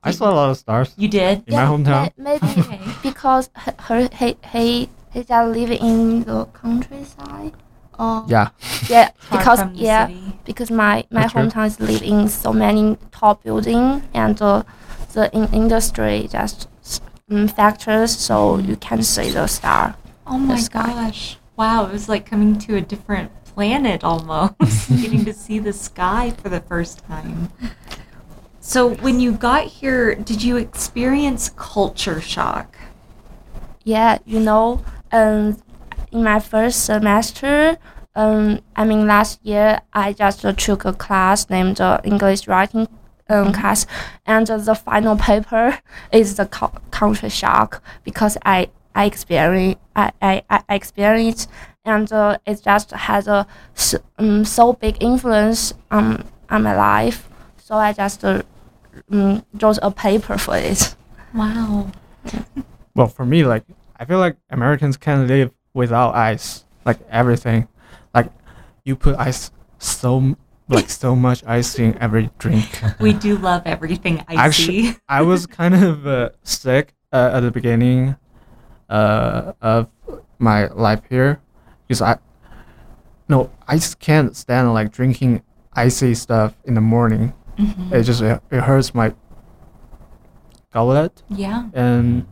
[0.05, 1.44] I saw a lot of stars You did?
[1.49, 2.12] in my hometown.
[2.16, 2.80] may- maybe Okay.
[3.03, 4.64] because her, her he he
[5.12, 7.55] he just live in the countryside.
[7.99, 8.24] Oh.
[8.28, 8.51] Yeah,
[8.94, 10.38] Yeah, because yeah, city.
[10.44, 11.42] because my my That's true.
[11.49, 14.62] hometown is live in so many tall building and uh,
[15.14, 16.68] the in industry just
[17.30, 19.96] um, factors, so you can see the star.
[20.26, 21.38] Oh my gosh.
[21.57, 26.30] Wow, it was like coming to a different planet almost, getting to see the sky
[26.30, 27.50] for the first time.
[28.61, 32.76] So, when you got here, did you experience culture shock?
[33.82, 35.61] Yeah, you know, um,
[36.12, 37.78] in my first semester,
[38.14, 42.86] um, I mean last year, I just uh, took a class named uh, English writing
[43.28, 43.86] um, class,
[44.24, 45.80] and uh, the final paper
[46.12, 51.50] is the co- culture shock because I I experienced I I, I I experienced
[51.89, 53.47] and uh, it just has a
[54.18, 57.28] um, so big influence on on my life.
[57.57, 58.43] So I just uh,
[59.11, 60.95] um, wrote a paper for it.
[61.34, 61.91] Wow.
[62.95, 63.64] well for me like
[63.97, 67.68] i feel like americans can live without ice like everything
[68.14, 68.30] like
[68.84, 70.34] you put ice so
[70.68, 72.68] like so much ice in every drink.
[73.01, 74.39] We do love everything icy.
[74.39, 78.16] Actually, I was kind of uh, sick uh, at the beginning
[78.89, 79.89] uh, of
[80.39, 81.41] my life here
[81.89, 82.18] because I
[83.28, 87.32] no, I just can't stand like drinking icy stuff in the morning.
[87.59, 87.93] Mhm.
[87.93, 89.14] It just it, it hurts my
[90.72, 91.68] gullet yeah.
[91.72, 92.26] and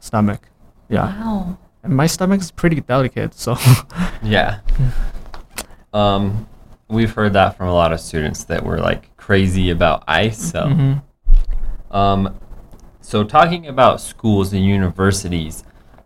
[0.00, 0.48] stomach.
[0.88, 1.58] Yeah, Wow.
[1.82, 3.56] and my stomach is pretty delicate, so
[4.22, 4.60] Yeah.
[5.92, 6.48] Um,
[6.88, 10.50] we've heard that from a lot of students that were like crazy about ice.
[10.52, 11.02] So, Mhm.
[11.90, 12.34] um,
[13.00, 15.64] so talking about schools and universities,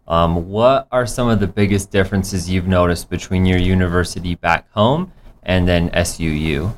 [0.08, 5.12] um, what are some of the biggest differences you've noticed between your university back home
[5.42, 6.74] and then SUU?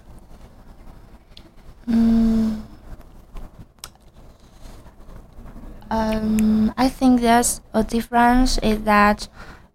[1.88, 2.62] Mm.
[5.90, 9.28] Um, I think there's a difference is that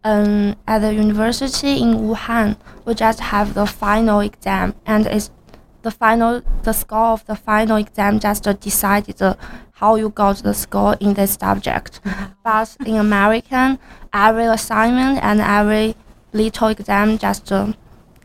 [0.04, 5.32] um, at the university in Wuhan, we just have the final exam, and it's
[5.84, 9.36] the final the score of the final exam just decided uh,
[9.74, 12.00] how you got the score in this subject.
[12.44, 13.78] but in American,
[14.14, 15.96] every assignment and every
[16.32, 17.74] little exam just uh,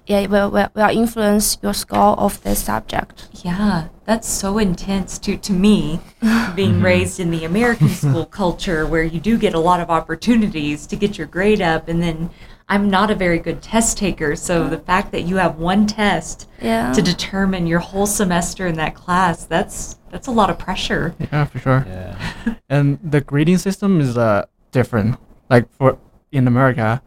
[0.06, 3.28] yeah, will, will, will influence your score of this subject.
[3.44, 6.00] Yeah, that's so intense to to me,
[6.56, 10.86] being raised in the American school culture where you do get a lot of opportunities
[10.86, 12.30] to get your grade up, and then
[12.70, 16.48] I'm not a very good test taker, so the fact that you have one test
[16.60, 16.92] Yeah.
[16.92, 21.14] to determine your whole semester in that class, that's that's a lot of pressure.
[21.32, 21.84] yeah, for sure.
[21.88, 22.54] Yeah.
[22.68, 25.16] and the grading system is uh different.
[25.48, 25.98] Like for
[26.32, 27.00] in America,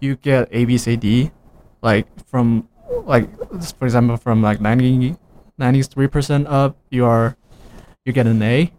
[0.00, 1.30] you get A, B, C, D,
[1.82, 2.68] like from
[3.04, 3.28] like
[3.78, 5.16] for example from like 90
[5.58, 7.36] 93 percent up, you are
[8.06, 8.72] you get an A.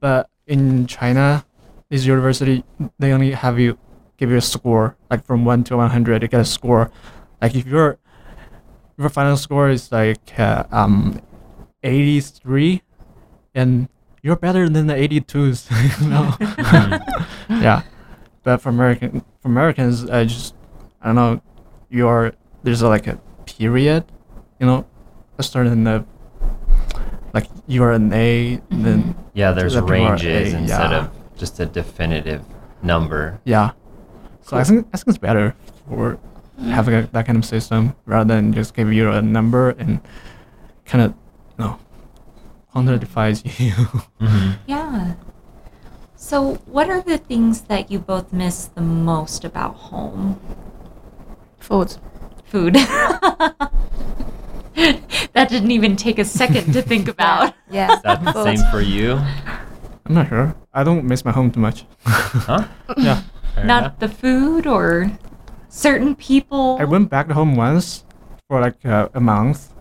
[0.00, 1.44] But in China,
[1.88, 2.64] this university
[2.98, 3.78] they only have you
[4.18, 6.20] give you a score like from one to one hundred.
[6.22, 6.90] You get a score.
[7.40, 7.98] Like if your
[8.98, 11.20] your final score is like uh, um
[11.82, 12.82] eighty three,
[13.54, 13.88] and
[14.22, 15.70] you're better than the 82s
[16.02, 16.34] you know
[17.62, 17.82] yeah
[18.42, 20.54] but for american for americans i just
[21.00, 21.40] i don't know
[21.88, 22.32] you're
[22.64, 23.16] there's a, like a
[23.46, 24.04] period
[24.58, 24.84] you know
[25.38, 26.02] a certain uh,
[27.32, 30.98] like you're an a then Yeah, there's That people are ranges A, instead yeah.
[31.06, 32.42] of just a definitive
[32.82, 33.40] number.
[33.44, 33.70] yeah
[34.48, 35.54] so i think i think it's better
[35.88, 36.18] for
[36.70, 40.00] having a, that kind of system rather than just give you a number and
[40.86, 41.10] kind of
[41.58, 41.78] you know
[42.74, 43.72] quantifies you
[44.18, 45.14] hmm Yeah.
[46.20, 50.38] So, what are the things that you both miss the most about home?
[51.60, 51.96] Food.
[52.44, 52.74] Food.
[55.32, 57.54] that didn't even take a second to think about.
[57.70, 57.94] Yeah.
[57.94, 59.20] Is that the same for you?
[60.08, 62.64] i'm not sure i don't miss my home too much Huh?
[62.96, 63.20] yeah
[63.58, 63.98] Fair Not enough.
[63.98, 65.10] the food or
[65.68, 66.78] certain people.
[66.78, 68.04] I went back home once
[68.46, 69.74] for like uh, a month.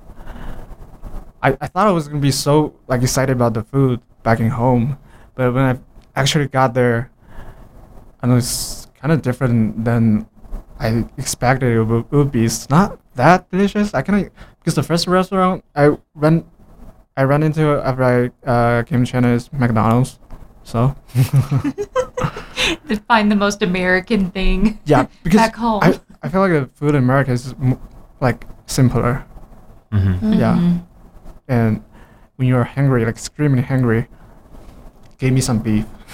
[1.44, 4.50] I, I thought I was gonna be so like excited about the food back in
[4.50, 4.98] home,
[5.36, 5.78] but when I
[6.16, 7.12] actually got there,
[8.22, 10.26] I know it's kind of different than
[10.80, 12.46] I expected it would, it would be.
[12.46, 13.94] It's not that delicious.
[13.94, 16.46] I kind of because the first restaurant I ran
[17.16, 20.18] I ran into after I uh, came to China is McDonald's.
[20.64, 20.96] So
[22.88, 24.80] to find the most American thing.
[24.86, 25.80] yeah, because Back home.
[25.84, 27.80] I, I feel like the food in America is m-
[28.22, 29.26] like simpler.
[29.92, 30.38] Mhm.
[30.38, 30.56] Yeah.
[30.58, 30.84] Mhm.
[31.48, 31.84] and
[32.36, 34.08] when you're hungry, like extremely hungry,
[35.18, 35.86] give me some beef.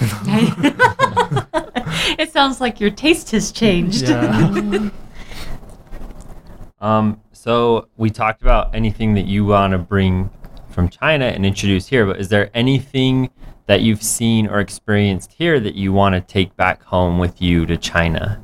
[2.18, 4.08] it sounds like your taste has changed.
[4.08, 4.90] yeah.
[6.80, 10.28] Um, so we talked about anything that you want to bring
[10.68, 13.30] from China and introduce here, but is there anything
[13.66, 17.66] that you've seen or experienced here that you want to take back home with you
[17.66, 18.40] to China?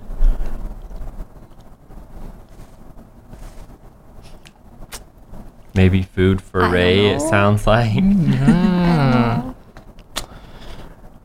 [5.74, 7.94] Maybe food for I Ray, it sounds like.
[7.94, 9.52] yeah.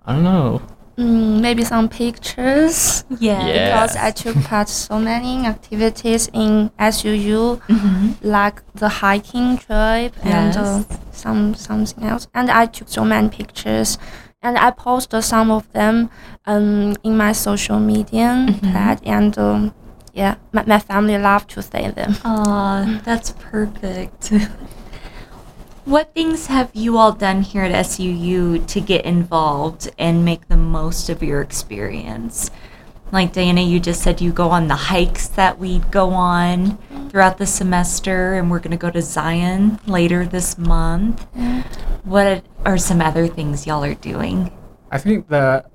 [0.06, 0.62] I don't know.
[0.98, 3.04] Mm, maybe some pictures.
[3.20, 3.46] Yeah.
[3.46, 3.66] Yeah.
[3.66, 8.16] Because I took part so many activities in SUU, Mhm.
[8.22, 12.28] like the hiking trip and uh, some something else.
[12.34, 13.98] And I took so many pictures,
[14.41, 16.10] and I posted some of them
[16.46, 18.72] um, in my social media Mhm.
[18.74, 19.00] page.
[19.06, 19.74] And um,
[20.14, 22.16] yeah, my, my family love to see them.
[22.24, 24.32] Aw, that's perfect.
[25.86, 30.58] what things have you all done here at SUU to get involved and make the
[30.58, 32.50] most of your experience?
[33.12, 36.78] Like Diana, you just said you go on the hikes that we go on
[37.10, 41.24] throughout the semester, and we're going to go to Zion later this month.
[42.04, 44.52] What are some other things y'all are doing?
[44.92, 45.66] I think the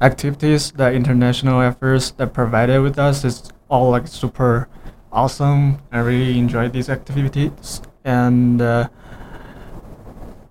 [0.00, 4.68] activities, the International Affairs that provided with us is all like super
[5.12, 5.78] awesome.
[5.92, 7.80] I really enjoy these activities.
[8.04, 8.88] And uh,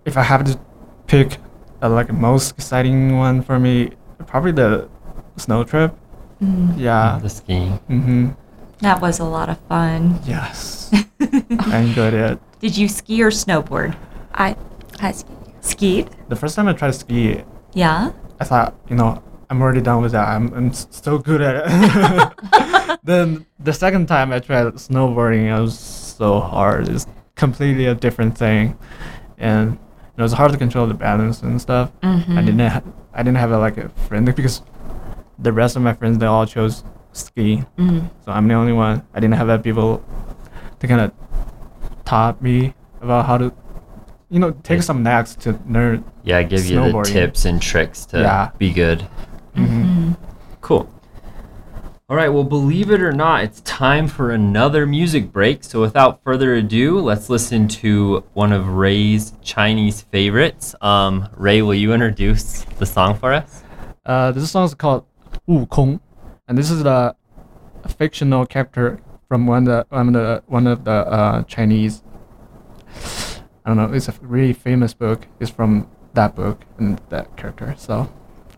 [0.06, 0.60] if I have to
[1.08, 1.38] pick
[1.82, 3.92] uh, like most exciting one for me,
[4.28, 4.90] probably the
[5.38, 5.96] snow trip.
[6.42, 7.20] Mm, Yeah.
[7.22, 7.80] The skiing.
[7.90, 8.30] Mm-hmm.
[8.80, 10.20] that was a lot of fun.
[10.26, 10.90] Yes.
[11.22, 12.40] I enjoyed it.
[12.60, 13.96] Did you ski or snowboard?
[14.34, 14.56] I
[15.00, 15.28] I ski.
[15.62, 16.10] Skied?
[16.30, 17.44] The first time I tried to ski,
[17.74, 18.12] Yeah.
[18.40, 19.22] I thought, you know,
[19.52, 20.28] I'm already done with that.
[20.28, 23.00] I'm, I'm so good at it.
[23.04, 26.88] then the second time I tried snowboarding, it was so hard.
[26.90, 28.76] It's completely a different thing,
[29.38, 29.78] and
[30.18, 31.92] it was hard to control the balance and stuff.
[32.02, 32.38] Mm-hmm.
[32.38, 32.82] I didn't, ha-
[33.14, 34.62] I didn't have a, like a friend because
[35.40, 36.84] the rest of my friends they all chose
[37.14, 38.10] ski, Mm.
[38.24, 39.04] so I'm the only one.
[39.14, 40.04] I didn't have that people
[40.80, 41.12] to kind of
[42.06, 43.52] taught me about how to,
[44.30, 44.82] you know, take Yeah.
[44.82, 46.04] some knacks to learn.
[46.24, 48.50] Yeah, give you the tips and tricks to Yeah.
[48.58, 49.08] be good.
[49.56, 50.14] Mm-hmm.
[50.62, 50.88] Cool.
[52.12, 55.64] All right, well, believe it or not, it's time for another music break.
[55.64, 60.76] So, without further ado, let's listen to one of Ray's Chinese favorites.
[60.82, 63.64] Um, Ray, will you introduce the song for us?
[64.06, 65.06] Uh, this song is called
[65.48, 66.02] Wu Kong,
[66.50, 67.16] and this is the
[67.86, 69.00] a fictional character
[69.30, 72.04] from one of the one of the one of the uh, Chinese.
[73.64, 73.94] I don't know.
[73.94, 75.28] It's a really famous book.
[75.40, 77.74] It's from that book and that character.
[77.78, 78.12] So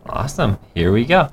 [0.07, 0.57] Awesome.
[0.73, 1.29] Here we go.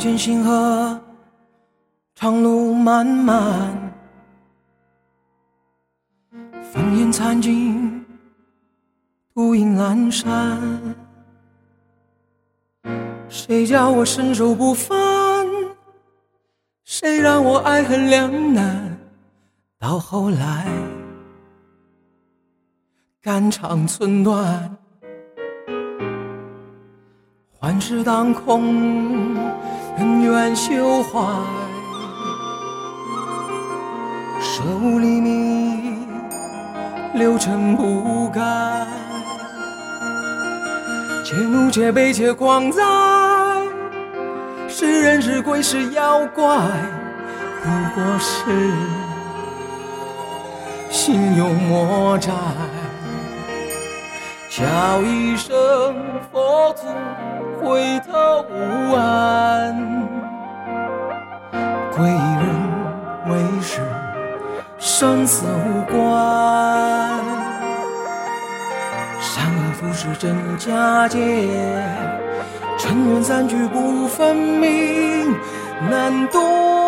[0.00, 0.98] 月见星河，
[2.14, 3.70] 长路漫漫，
[6.72, 8.02] 烽烟残尽，
[9.34, 10.58] 独影阑珊。
[13.28, 15.46] 谁叫我身手不凡？
[16.84, 18.98] 谁让我爱恨两难？
[19.78, 20.66] 到后来，
[23.20, 24.74] 肝肠寸断。
[27.62, 29.36] 幻世当空，
[30.00, 31.20] 恩怨休怀。
[34.40, 36.08] 舍吾黎明，
[37.12, 38.40] 六尘不改。
[41.22, 42.82] 且怒且悲且狂哉！
[44.68, 46.56] 是人是鬼是妖怪，
[47.62, 48.72] 不过是
[50.88, 52.32] 心有魔债。
[54.48, 55.94] 叫一声
[56.32, 56.86] 佛祖，
[57.62, 59.76] 回头无岸。
[61.94, 62.44] 归人
[63.28, 63.80] 为师，
[64.78, 66.00] 生死无关。
[69.20, 71.18] 善恶浮世真假界，
[72.78, 75.34] 尘缘散聚不分明，
[75.90, 76.79] 难断。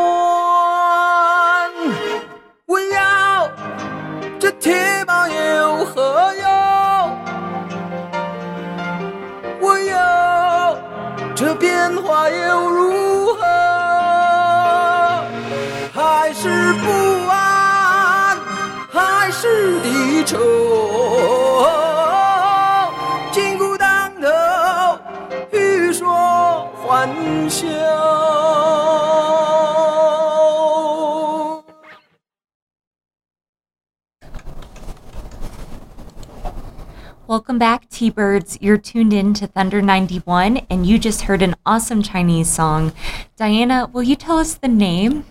[37.33, 38.59] Welcome back, T Birds.
[38.61, 42.93] You're tuned in to Thunder 91, and you just heard an awesome Chinese song.
[43.39, 45.24] Diana, will you tell us the name?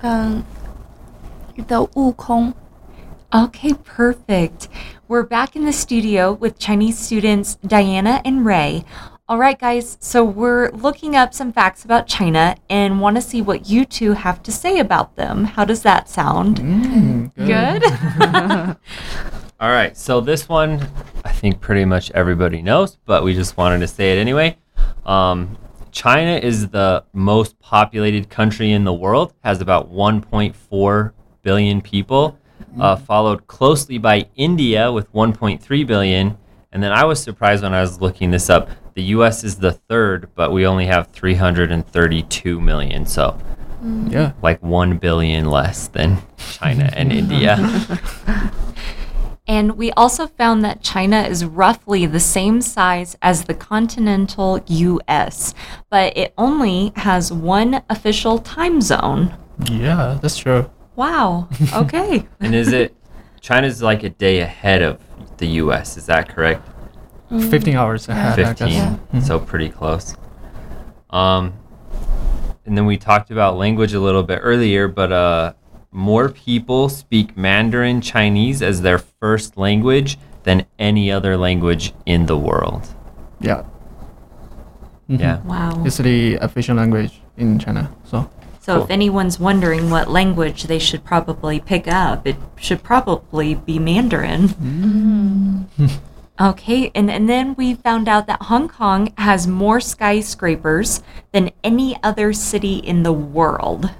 [0.00, 0.46] Um,
[1.56, 2.54] the Wukong.
[3.34, 4.68] Okay, perfect.
[5.08, 8.84] We're back in the studio with Chinese students Diana and Ray.
[9.28, 13.42] All right, guys, so we're looking up some facts about China and want to see
[13.42, 15.46] what you two have to say about them.
[15.46, 16.60] How does that sound?
[16.60, 17.82] Mm, good.
[17.82, 19.32] good?
[19.60, 20.80] All right, so this one
[21.22, 24.56] I think pretty much everybody knows, but we just wanted to say it anyway.
[25.04, 25.58] Um,
[25.92, 32.38] China is the most populated country in the world, has about 1.4 billion people,
[32.78, 36.38] uh, followed closely by India with 1.3 billion.
[36.72, 38.70] And then I was surprised when I was looking this up.
[38.94, 43.04] The US is the third, but we only have 332 million.
[43.04, 43.38] So,
[44.08, 44.32] yeah.
[44.40, 47.58] like 1 billion less than China and India.
[49.50, 55.54] And we also found that China is roughly the same size as the continental US,
[55.90, 59.36] but it only has one official time zone.
[59.68, 60.70] Yeah, that's true.
[60.94, 61.48] Wow.
[61.74, 62.28] Okay.
[62.38, 62.94] And is it
[63.40, 65.00] China's like a day ahead of
[65.38, 66.64] the US, is that correct?
[67.30, 68.68] 15 hours ahead, I 15.
[68.68, 68.98] guess.
[69.14, 69.22] Mhm.
[69.26, 70.14] So pretty close.
[71.10, 71.54] Um
[72.66, 75.54] and then we talked about language a little bit earlier, but uh
[75.92, 82.36] more people speak Mandarin Chinese as their first language than any other language in the
[82.38, 82.88] world.
[83.40, 83.62] Yeah.
[85.10, 85.20] Mhm.
[85.20, 85.38] Yeah.
[85.44, 85.82] Wow.
[85.84, 87.90] It's the official language in China.
[88.04, 88.28] So,
[88.60, 88.84] So Cool.
[88.84, 94.54] if anyone's wondering what language they should probably pick up, it should probably be Mandarin.
[96.40, 101.98] Okay, and, and then we found out that Hong Kong has more skyscrapers than any
[102.02, 103.90] other city in the world.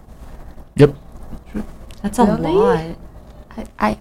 [0.74, 0.94] yep.
[2.02, 2.52] That's a Really?
[2.52, 2.96] lot.
[3.56, 3.98] I, I,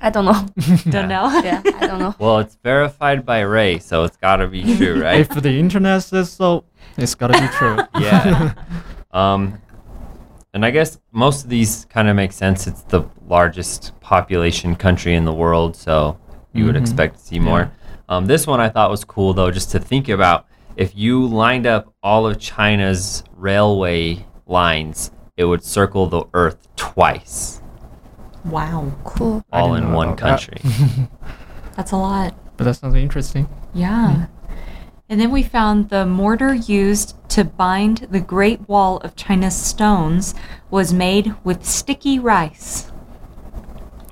[0.00, 0.46] I don't know.
[0.90, 1.28] Don't know.
[1.42, 2.14] yeah, I don't know.
[2.20, 5.20] Well, it's verified by Ray, so it's got to be true, right?
[5.20, 6.64] If the internet says so,
[6.96, 7.78] it's gotta be true.
[8.02, 8.54] yeah.
[9.12, 9.60] Um,
[10.54, 12.66] and I guess most of these kind of make sense.
[12.66, 16.18] It's the largest population country in the world, so
[16.54, 16.80] you would Mhm.
[16.80, 17.70] expect to see more.
[18.08, 20.46] Um, this one I thought was cool, though, just to think about.
[20.76, 27.60] If you lined up all of China's railway lines, it would circle the Earth twice,
[28.44, 29.44] Wow, Cool.
[29.52, 30.48] All in one about that.
[30.48, 31.08] country.
[31.76, 32.34] that's a lot.
[32.56, 33.48] But that sounds interesting.
[33.74, 34.26] Yeah.
[35.08, 40.34] And then we found the mortar used to bind the Great Wall of China's stones
[40.70, 42.90] was made with sticky rice.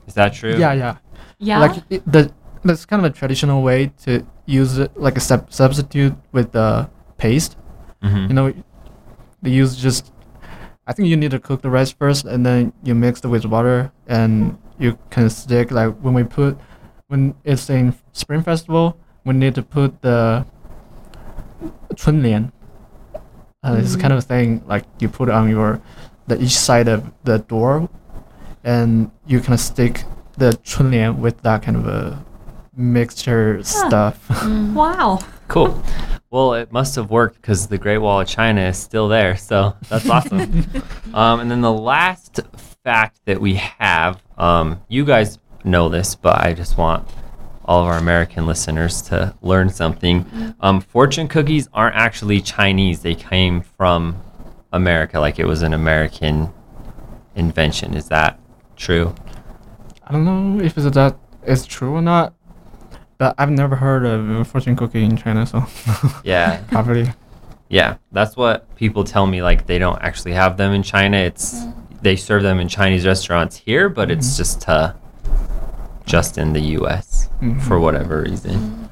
[0.06, 0.56] Is that true?
[0.56, 0.96] Yeah, yeah.
[1.38, 1.58] Yeah.
[1.60, 2.32] Like it, the
[2.64, 6.88] that's kind of a traditional way to use it like a sub- substitute with the
[7.18, 7.56] paste.
[8.02, 8.28] Mhm.
[8.28, 8.54] You know,
[9.42, 10.12] they use just.
[10.86, 13.44] I think you need to cook the rice first, and then you mix it with
[13.46, 16.58] water, and you can stick like when we put
[17.08, 20.44] when it's in Spring Festival, we need to put the
[21.94, 22.52] chunlian.
[23.62, 25.80] Uh, It's kind of thing like you put on your
[26.26, 27.88] the each side of the door,
[28.62, 30.04] and you can stick
[30.36, 32.24] the chunlian with that kind of a
[32.76, 34.18] mixture stuff.
[34.74, 35.18] wow.
[35.54, 35.80] Cool.
[36.32, 39.36] Well, it must have worked because the Great Wall of China is still there.
[39.36, 40.66] So that's awesome.
[41.14, 42.40] um, and then the last
[42.82, 47.08] fact that we have, um, you guys know this, but I just want
[47.64, 50.56] all of our American listeners to learn something.
[50.58, 54.20] Um, fortune cookies aren't actually Chinese, they came from
[54.72, 56.52] America, like it was an American
[57.36, 57.94] invention.
[57.94, 58.40] Is that
[58.74, 59.14] true?
[60.02, 62.34] I don't know if it's that is true or not,
[63.18, 65.64] but I've never heard of fortune cookie in China, so
[66.24, 66.62] Yeah.
[66.68, 67.12] probably.
[67.68, 69.42] Yeah, that's what people tell me.
[69.42, 71.16] Like they don't actually have them in China.
[71.16, 71.74] It's mm.
[72.02, 74.36] they serve them in Chinese restaurants here, but it's mm.
[74.36, 74.92] just uh,
[76.04, 77.28] just in the U.S.
[77.40, 77.60] Mm-hmm.
[77.60, 78.60] for whatever reason.
[78.60, 78.83] Mm.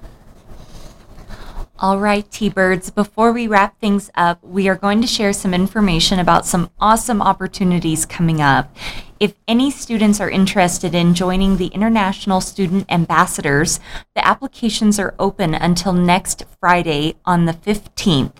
[1.83, 5.53] All right, T Birds, before we wrap things up, we are going to share some
[5.53, 8.73] information about some awesome opportunities coming up.
[9.19, 13.81] If any students are interested in joining the International Student Ambassadors,
[14.15, 18.37] the applications are open until next Friday on the 15th.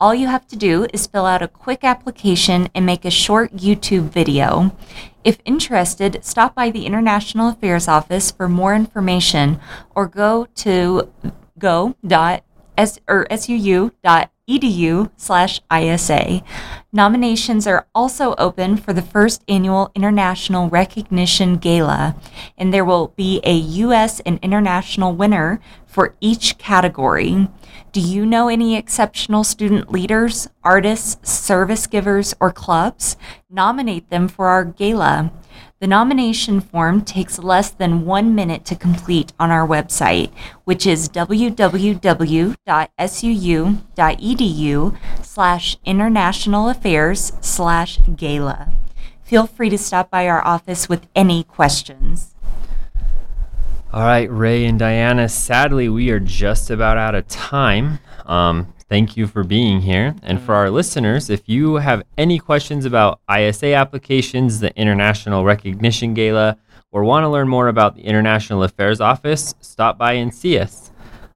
[0.00, 3.54] All you have to do is fill out a quick application and make a short
[3.54, 4.74] YouTube video.
[5.22, 9.60] If interested, stop by the International Affairs Office for more information
[9.94, 11.12] or go to
[12.80, 16.42] go.s or suu.edu slash isa.
[16.92, 22.16] Nominations are also open for the first annual International Recognition Gala,
[22.58, 24.20] and there will be a U.S.
[24.20, 27.48] and international winner for each category.
[27.92, 33.16] Do you know any exceptional student leaders, artists, service givers, or clubs?
[33.48, 35.32] Nominate them for our gala.
[35.80, 40.30] The nomination form takes less than one minute to complete on our website,
[40.64, 42.58] which is www.suu.edu
[45.22, 48.74] slash international affairs slash gala.
[49.22, 52.34] Feel free to stop by our office with any questions.
[53.90, 58.00] All right, Ray and Diana, sadly, we are just about out of time.
[58.26, 60.16] Um, thank you for being here.
[60.22, 66.12] And for our listeners, if you have any questions about ISA applications, the International Recognition
[66.12, 66.58] Gala,
[66.90, 70.90] or want to learn more about the International Affairs Office, stop by and see us.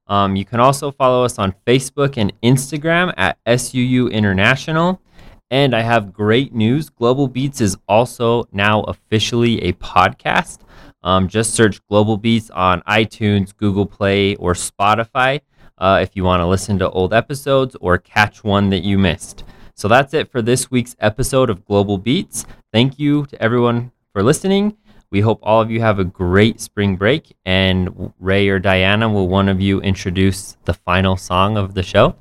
[0.08, 5.00] Um, you can also follow us on Facebook and Instagram at SUU International.
[5.48, 10.58] And I have great news Global Beats is also now officially a podcast.
[11.04, 15.40] Um, just search Global Beats on iTunes, Google Play, or Spotify
[15.77, 19.43] uh, if you want to listen to old episodes or catch one that you missed.
[19.75, 22.45] So that's it for this week's episode of Global Beats.
[22.73, 24.75] Thank you to everyone for listening.
[25.11, 27.35] We hope all of you have a great spring break.
[27.45, 32.15] And Ray or Diana, will one of you introduce the final song of the show?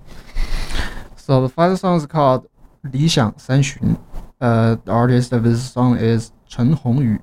[1.17, 2.47] So the final song is called
[2.83, 3.97] 理想三旬.
[4.41, 7.19] Uh, the artist of this song is Chen Hongyu.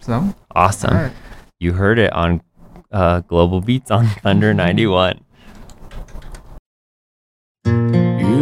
[0.00, 0.90] So, Awesome.
[0.94, 1.12] alright.
[1.58, 2.42] You heard it on
[2.92, 5.16] uh, Global Beats on Thunder 91.
[5.16, 5.20] 雨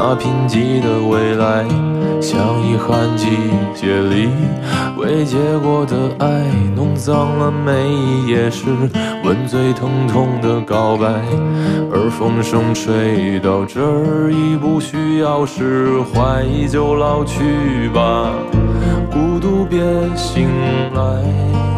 [0.00, 1.64] 那贫瘠的未来，
[2.22, 3.26] 像遗憾季
[3.74, 4.28] 节里
[4.96, 6.44] 未结果的爱，
[6.76, 8.66] 弄脏了每一页诗，
[9.24, 11.08] 吻最疼痛的告白。
[11.92, 18.30] 而风声吹到这儿，已不需要释怀，就老去吧，
[19.10, 19.80] 孤独别
[20.14, 20.48] 醒
[20.94, 21.77] 来。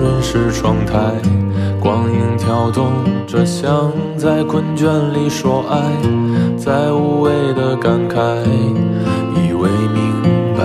[0.00, 0.98] 人事窗台，
[1.78, 2.90] 光影跳动
[3.26, 5.76] 着，像在困倦里说爱，
[6.56, 8.16] 在无谓的感慨，
[9.36, 10.22] 以为明
[10.56, 10.64] 白，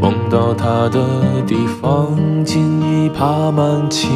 [0.00, 1.00] 梦到他的
[1.46, 4.10] 地方，尽已爬满青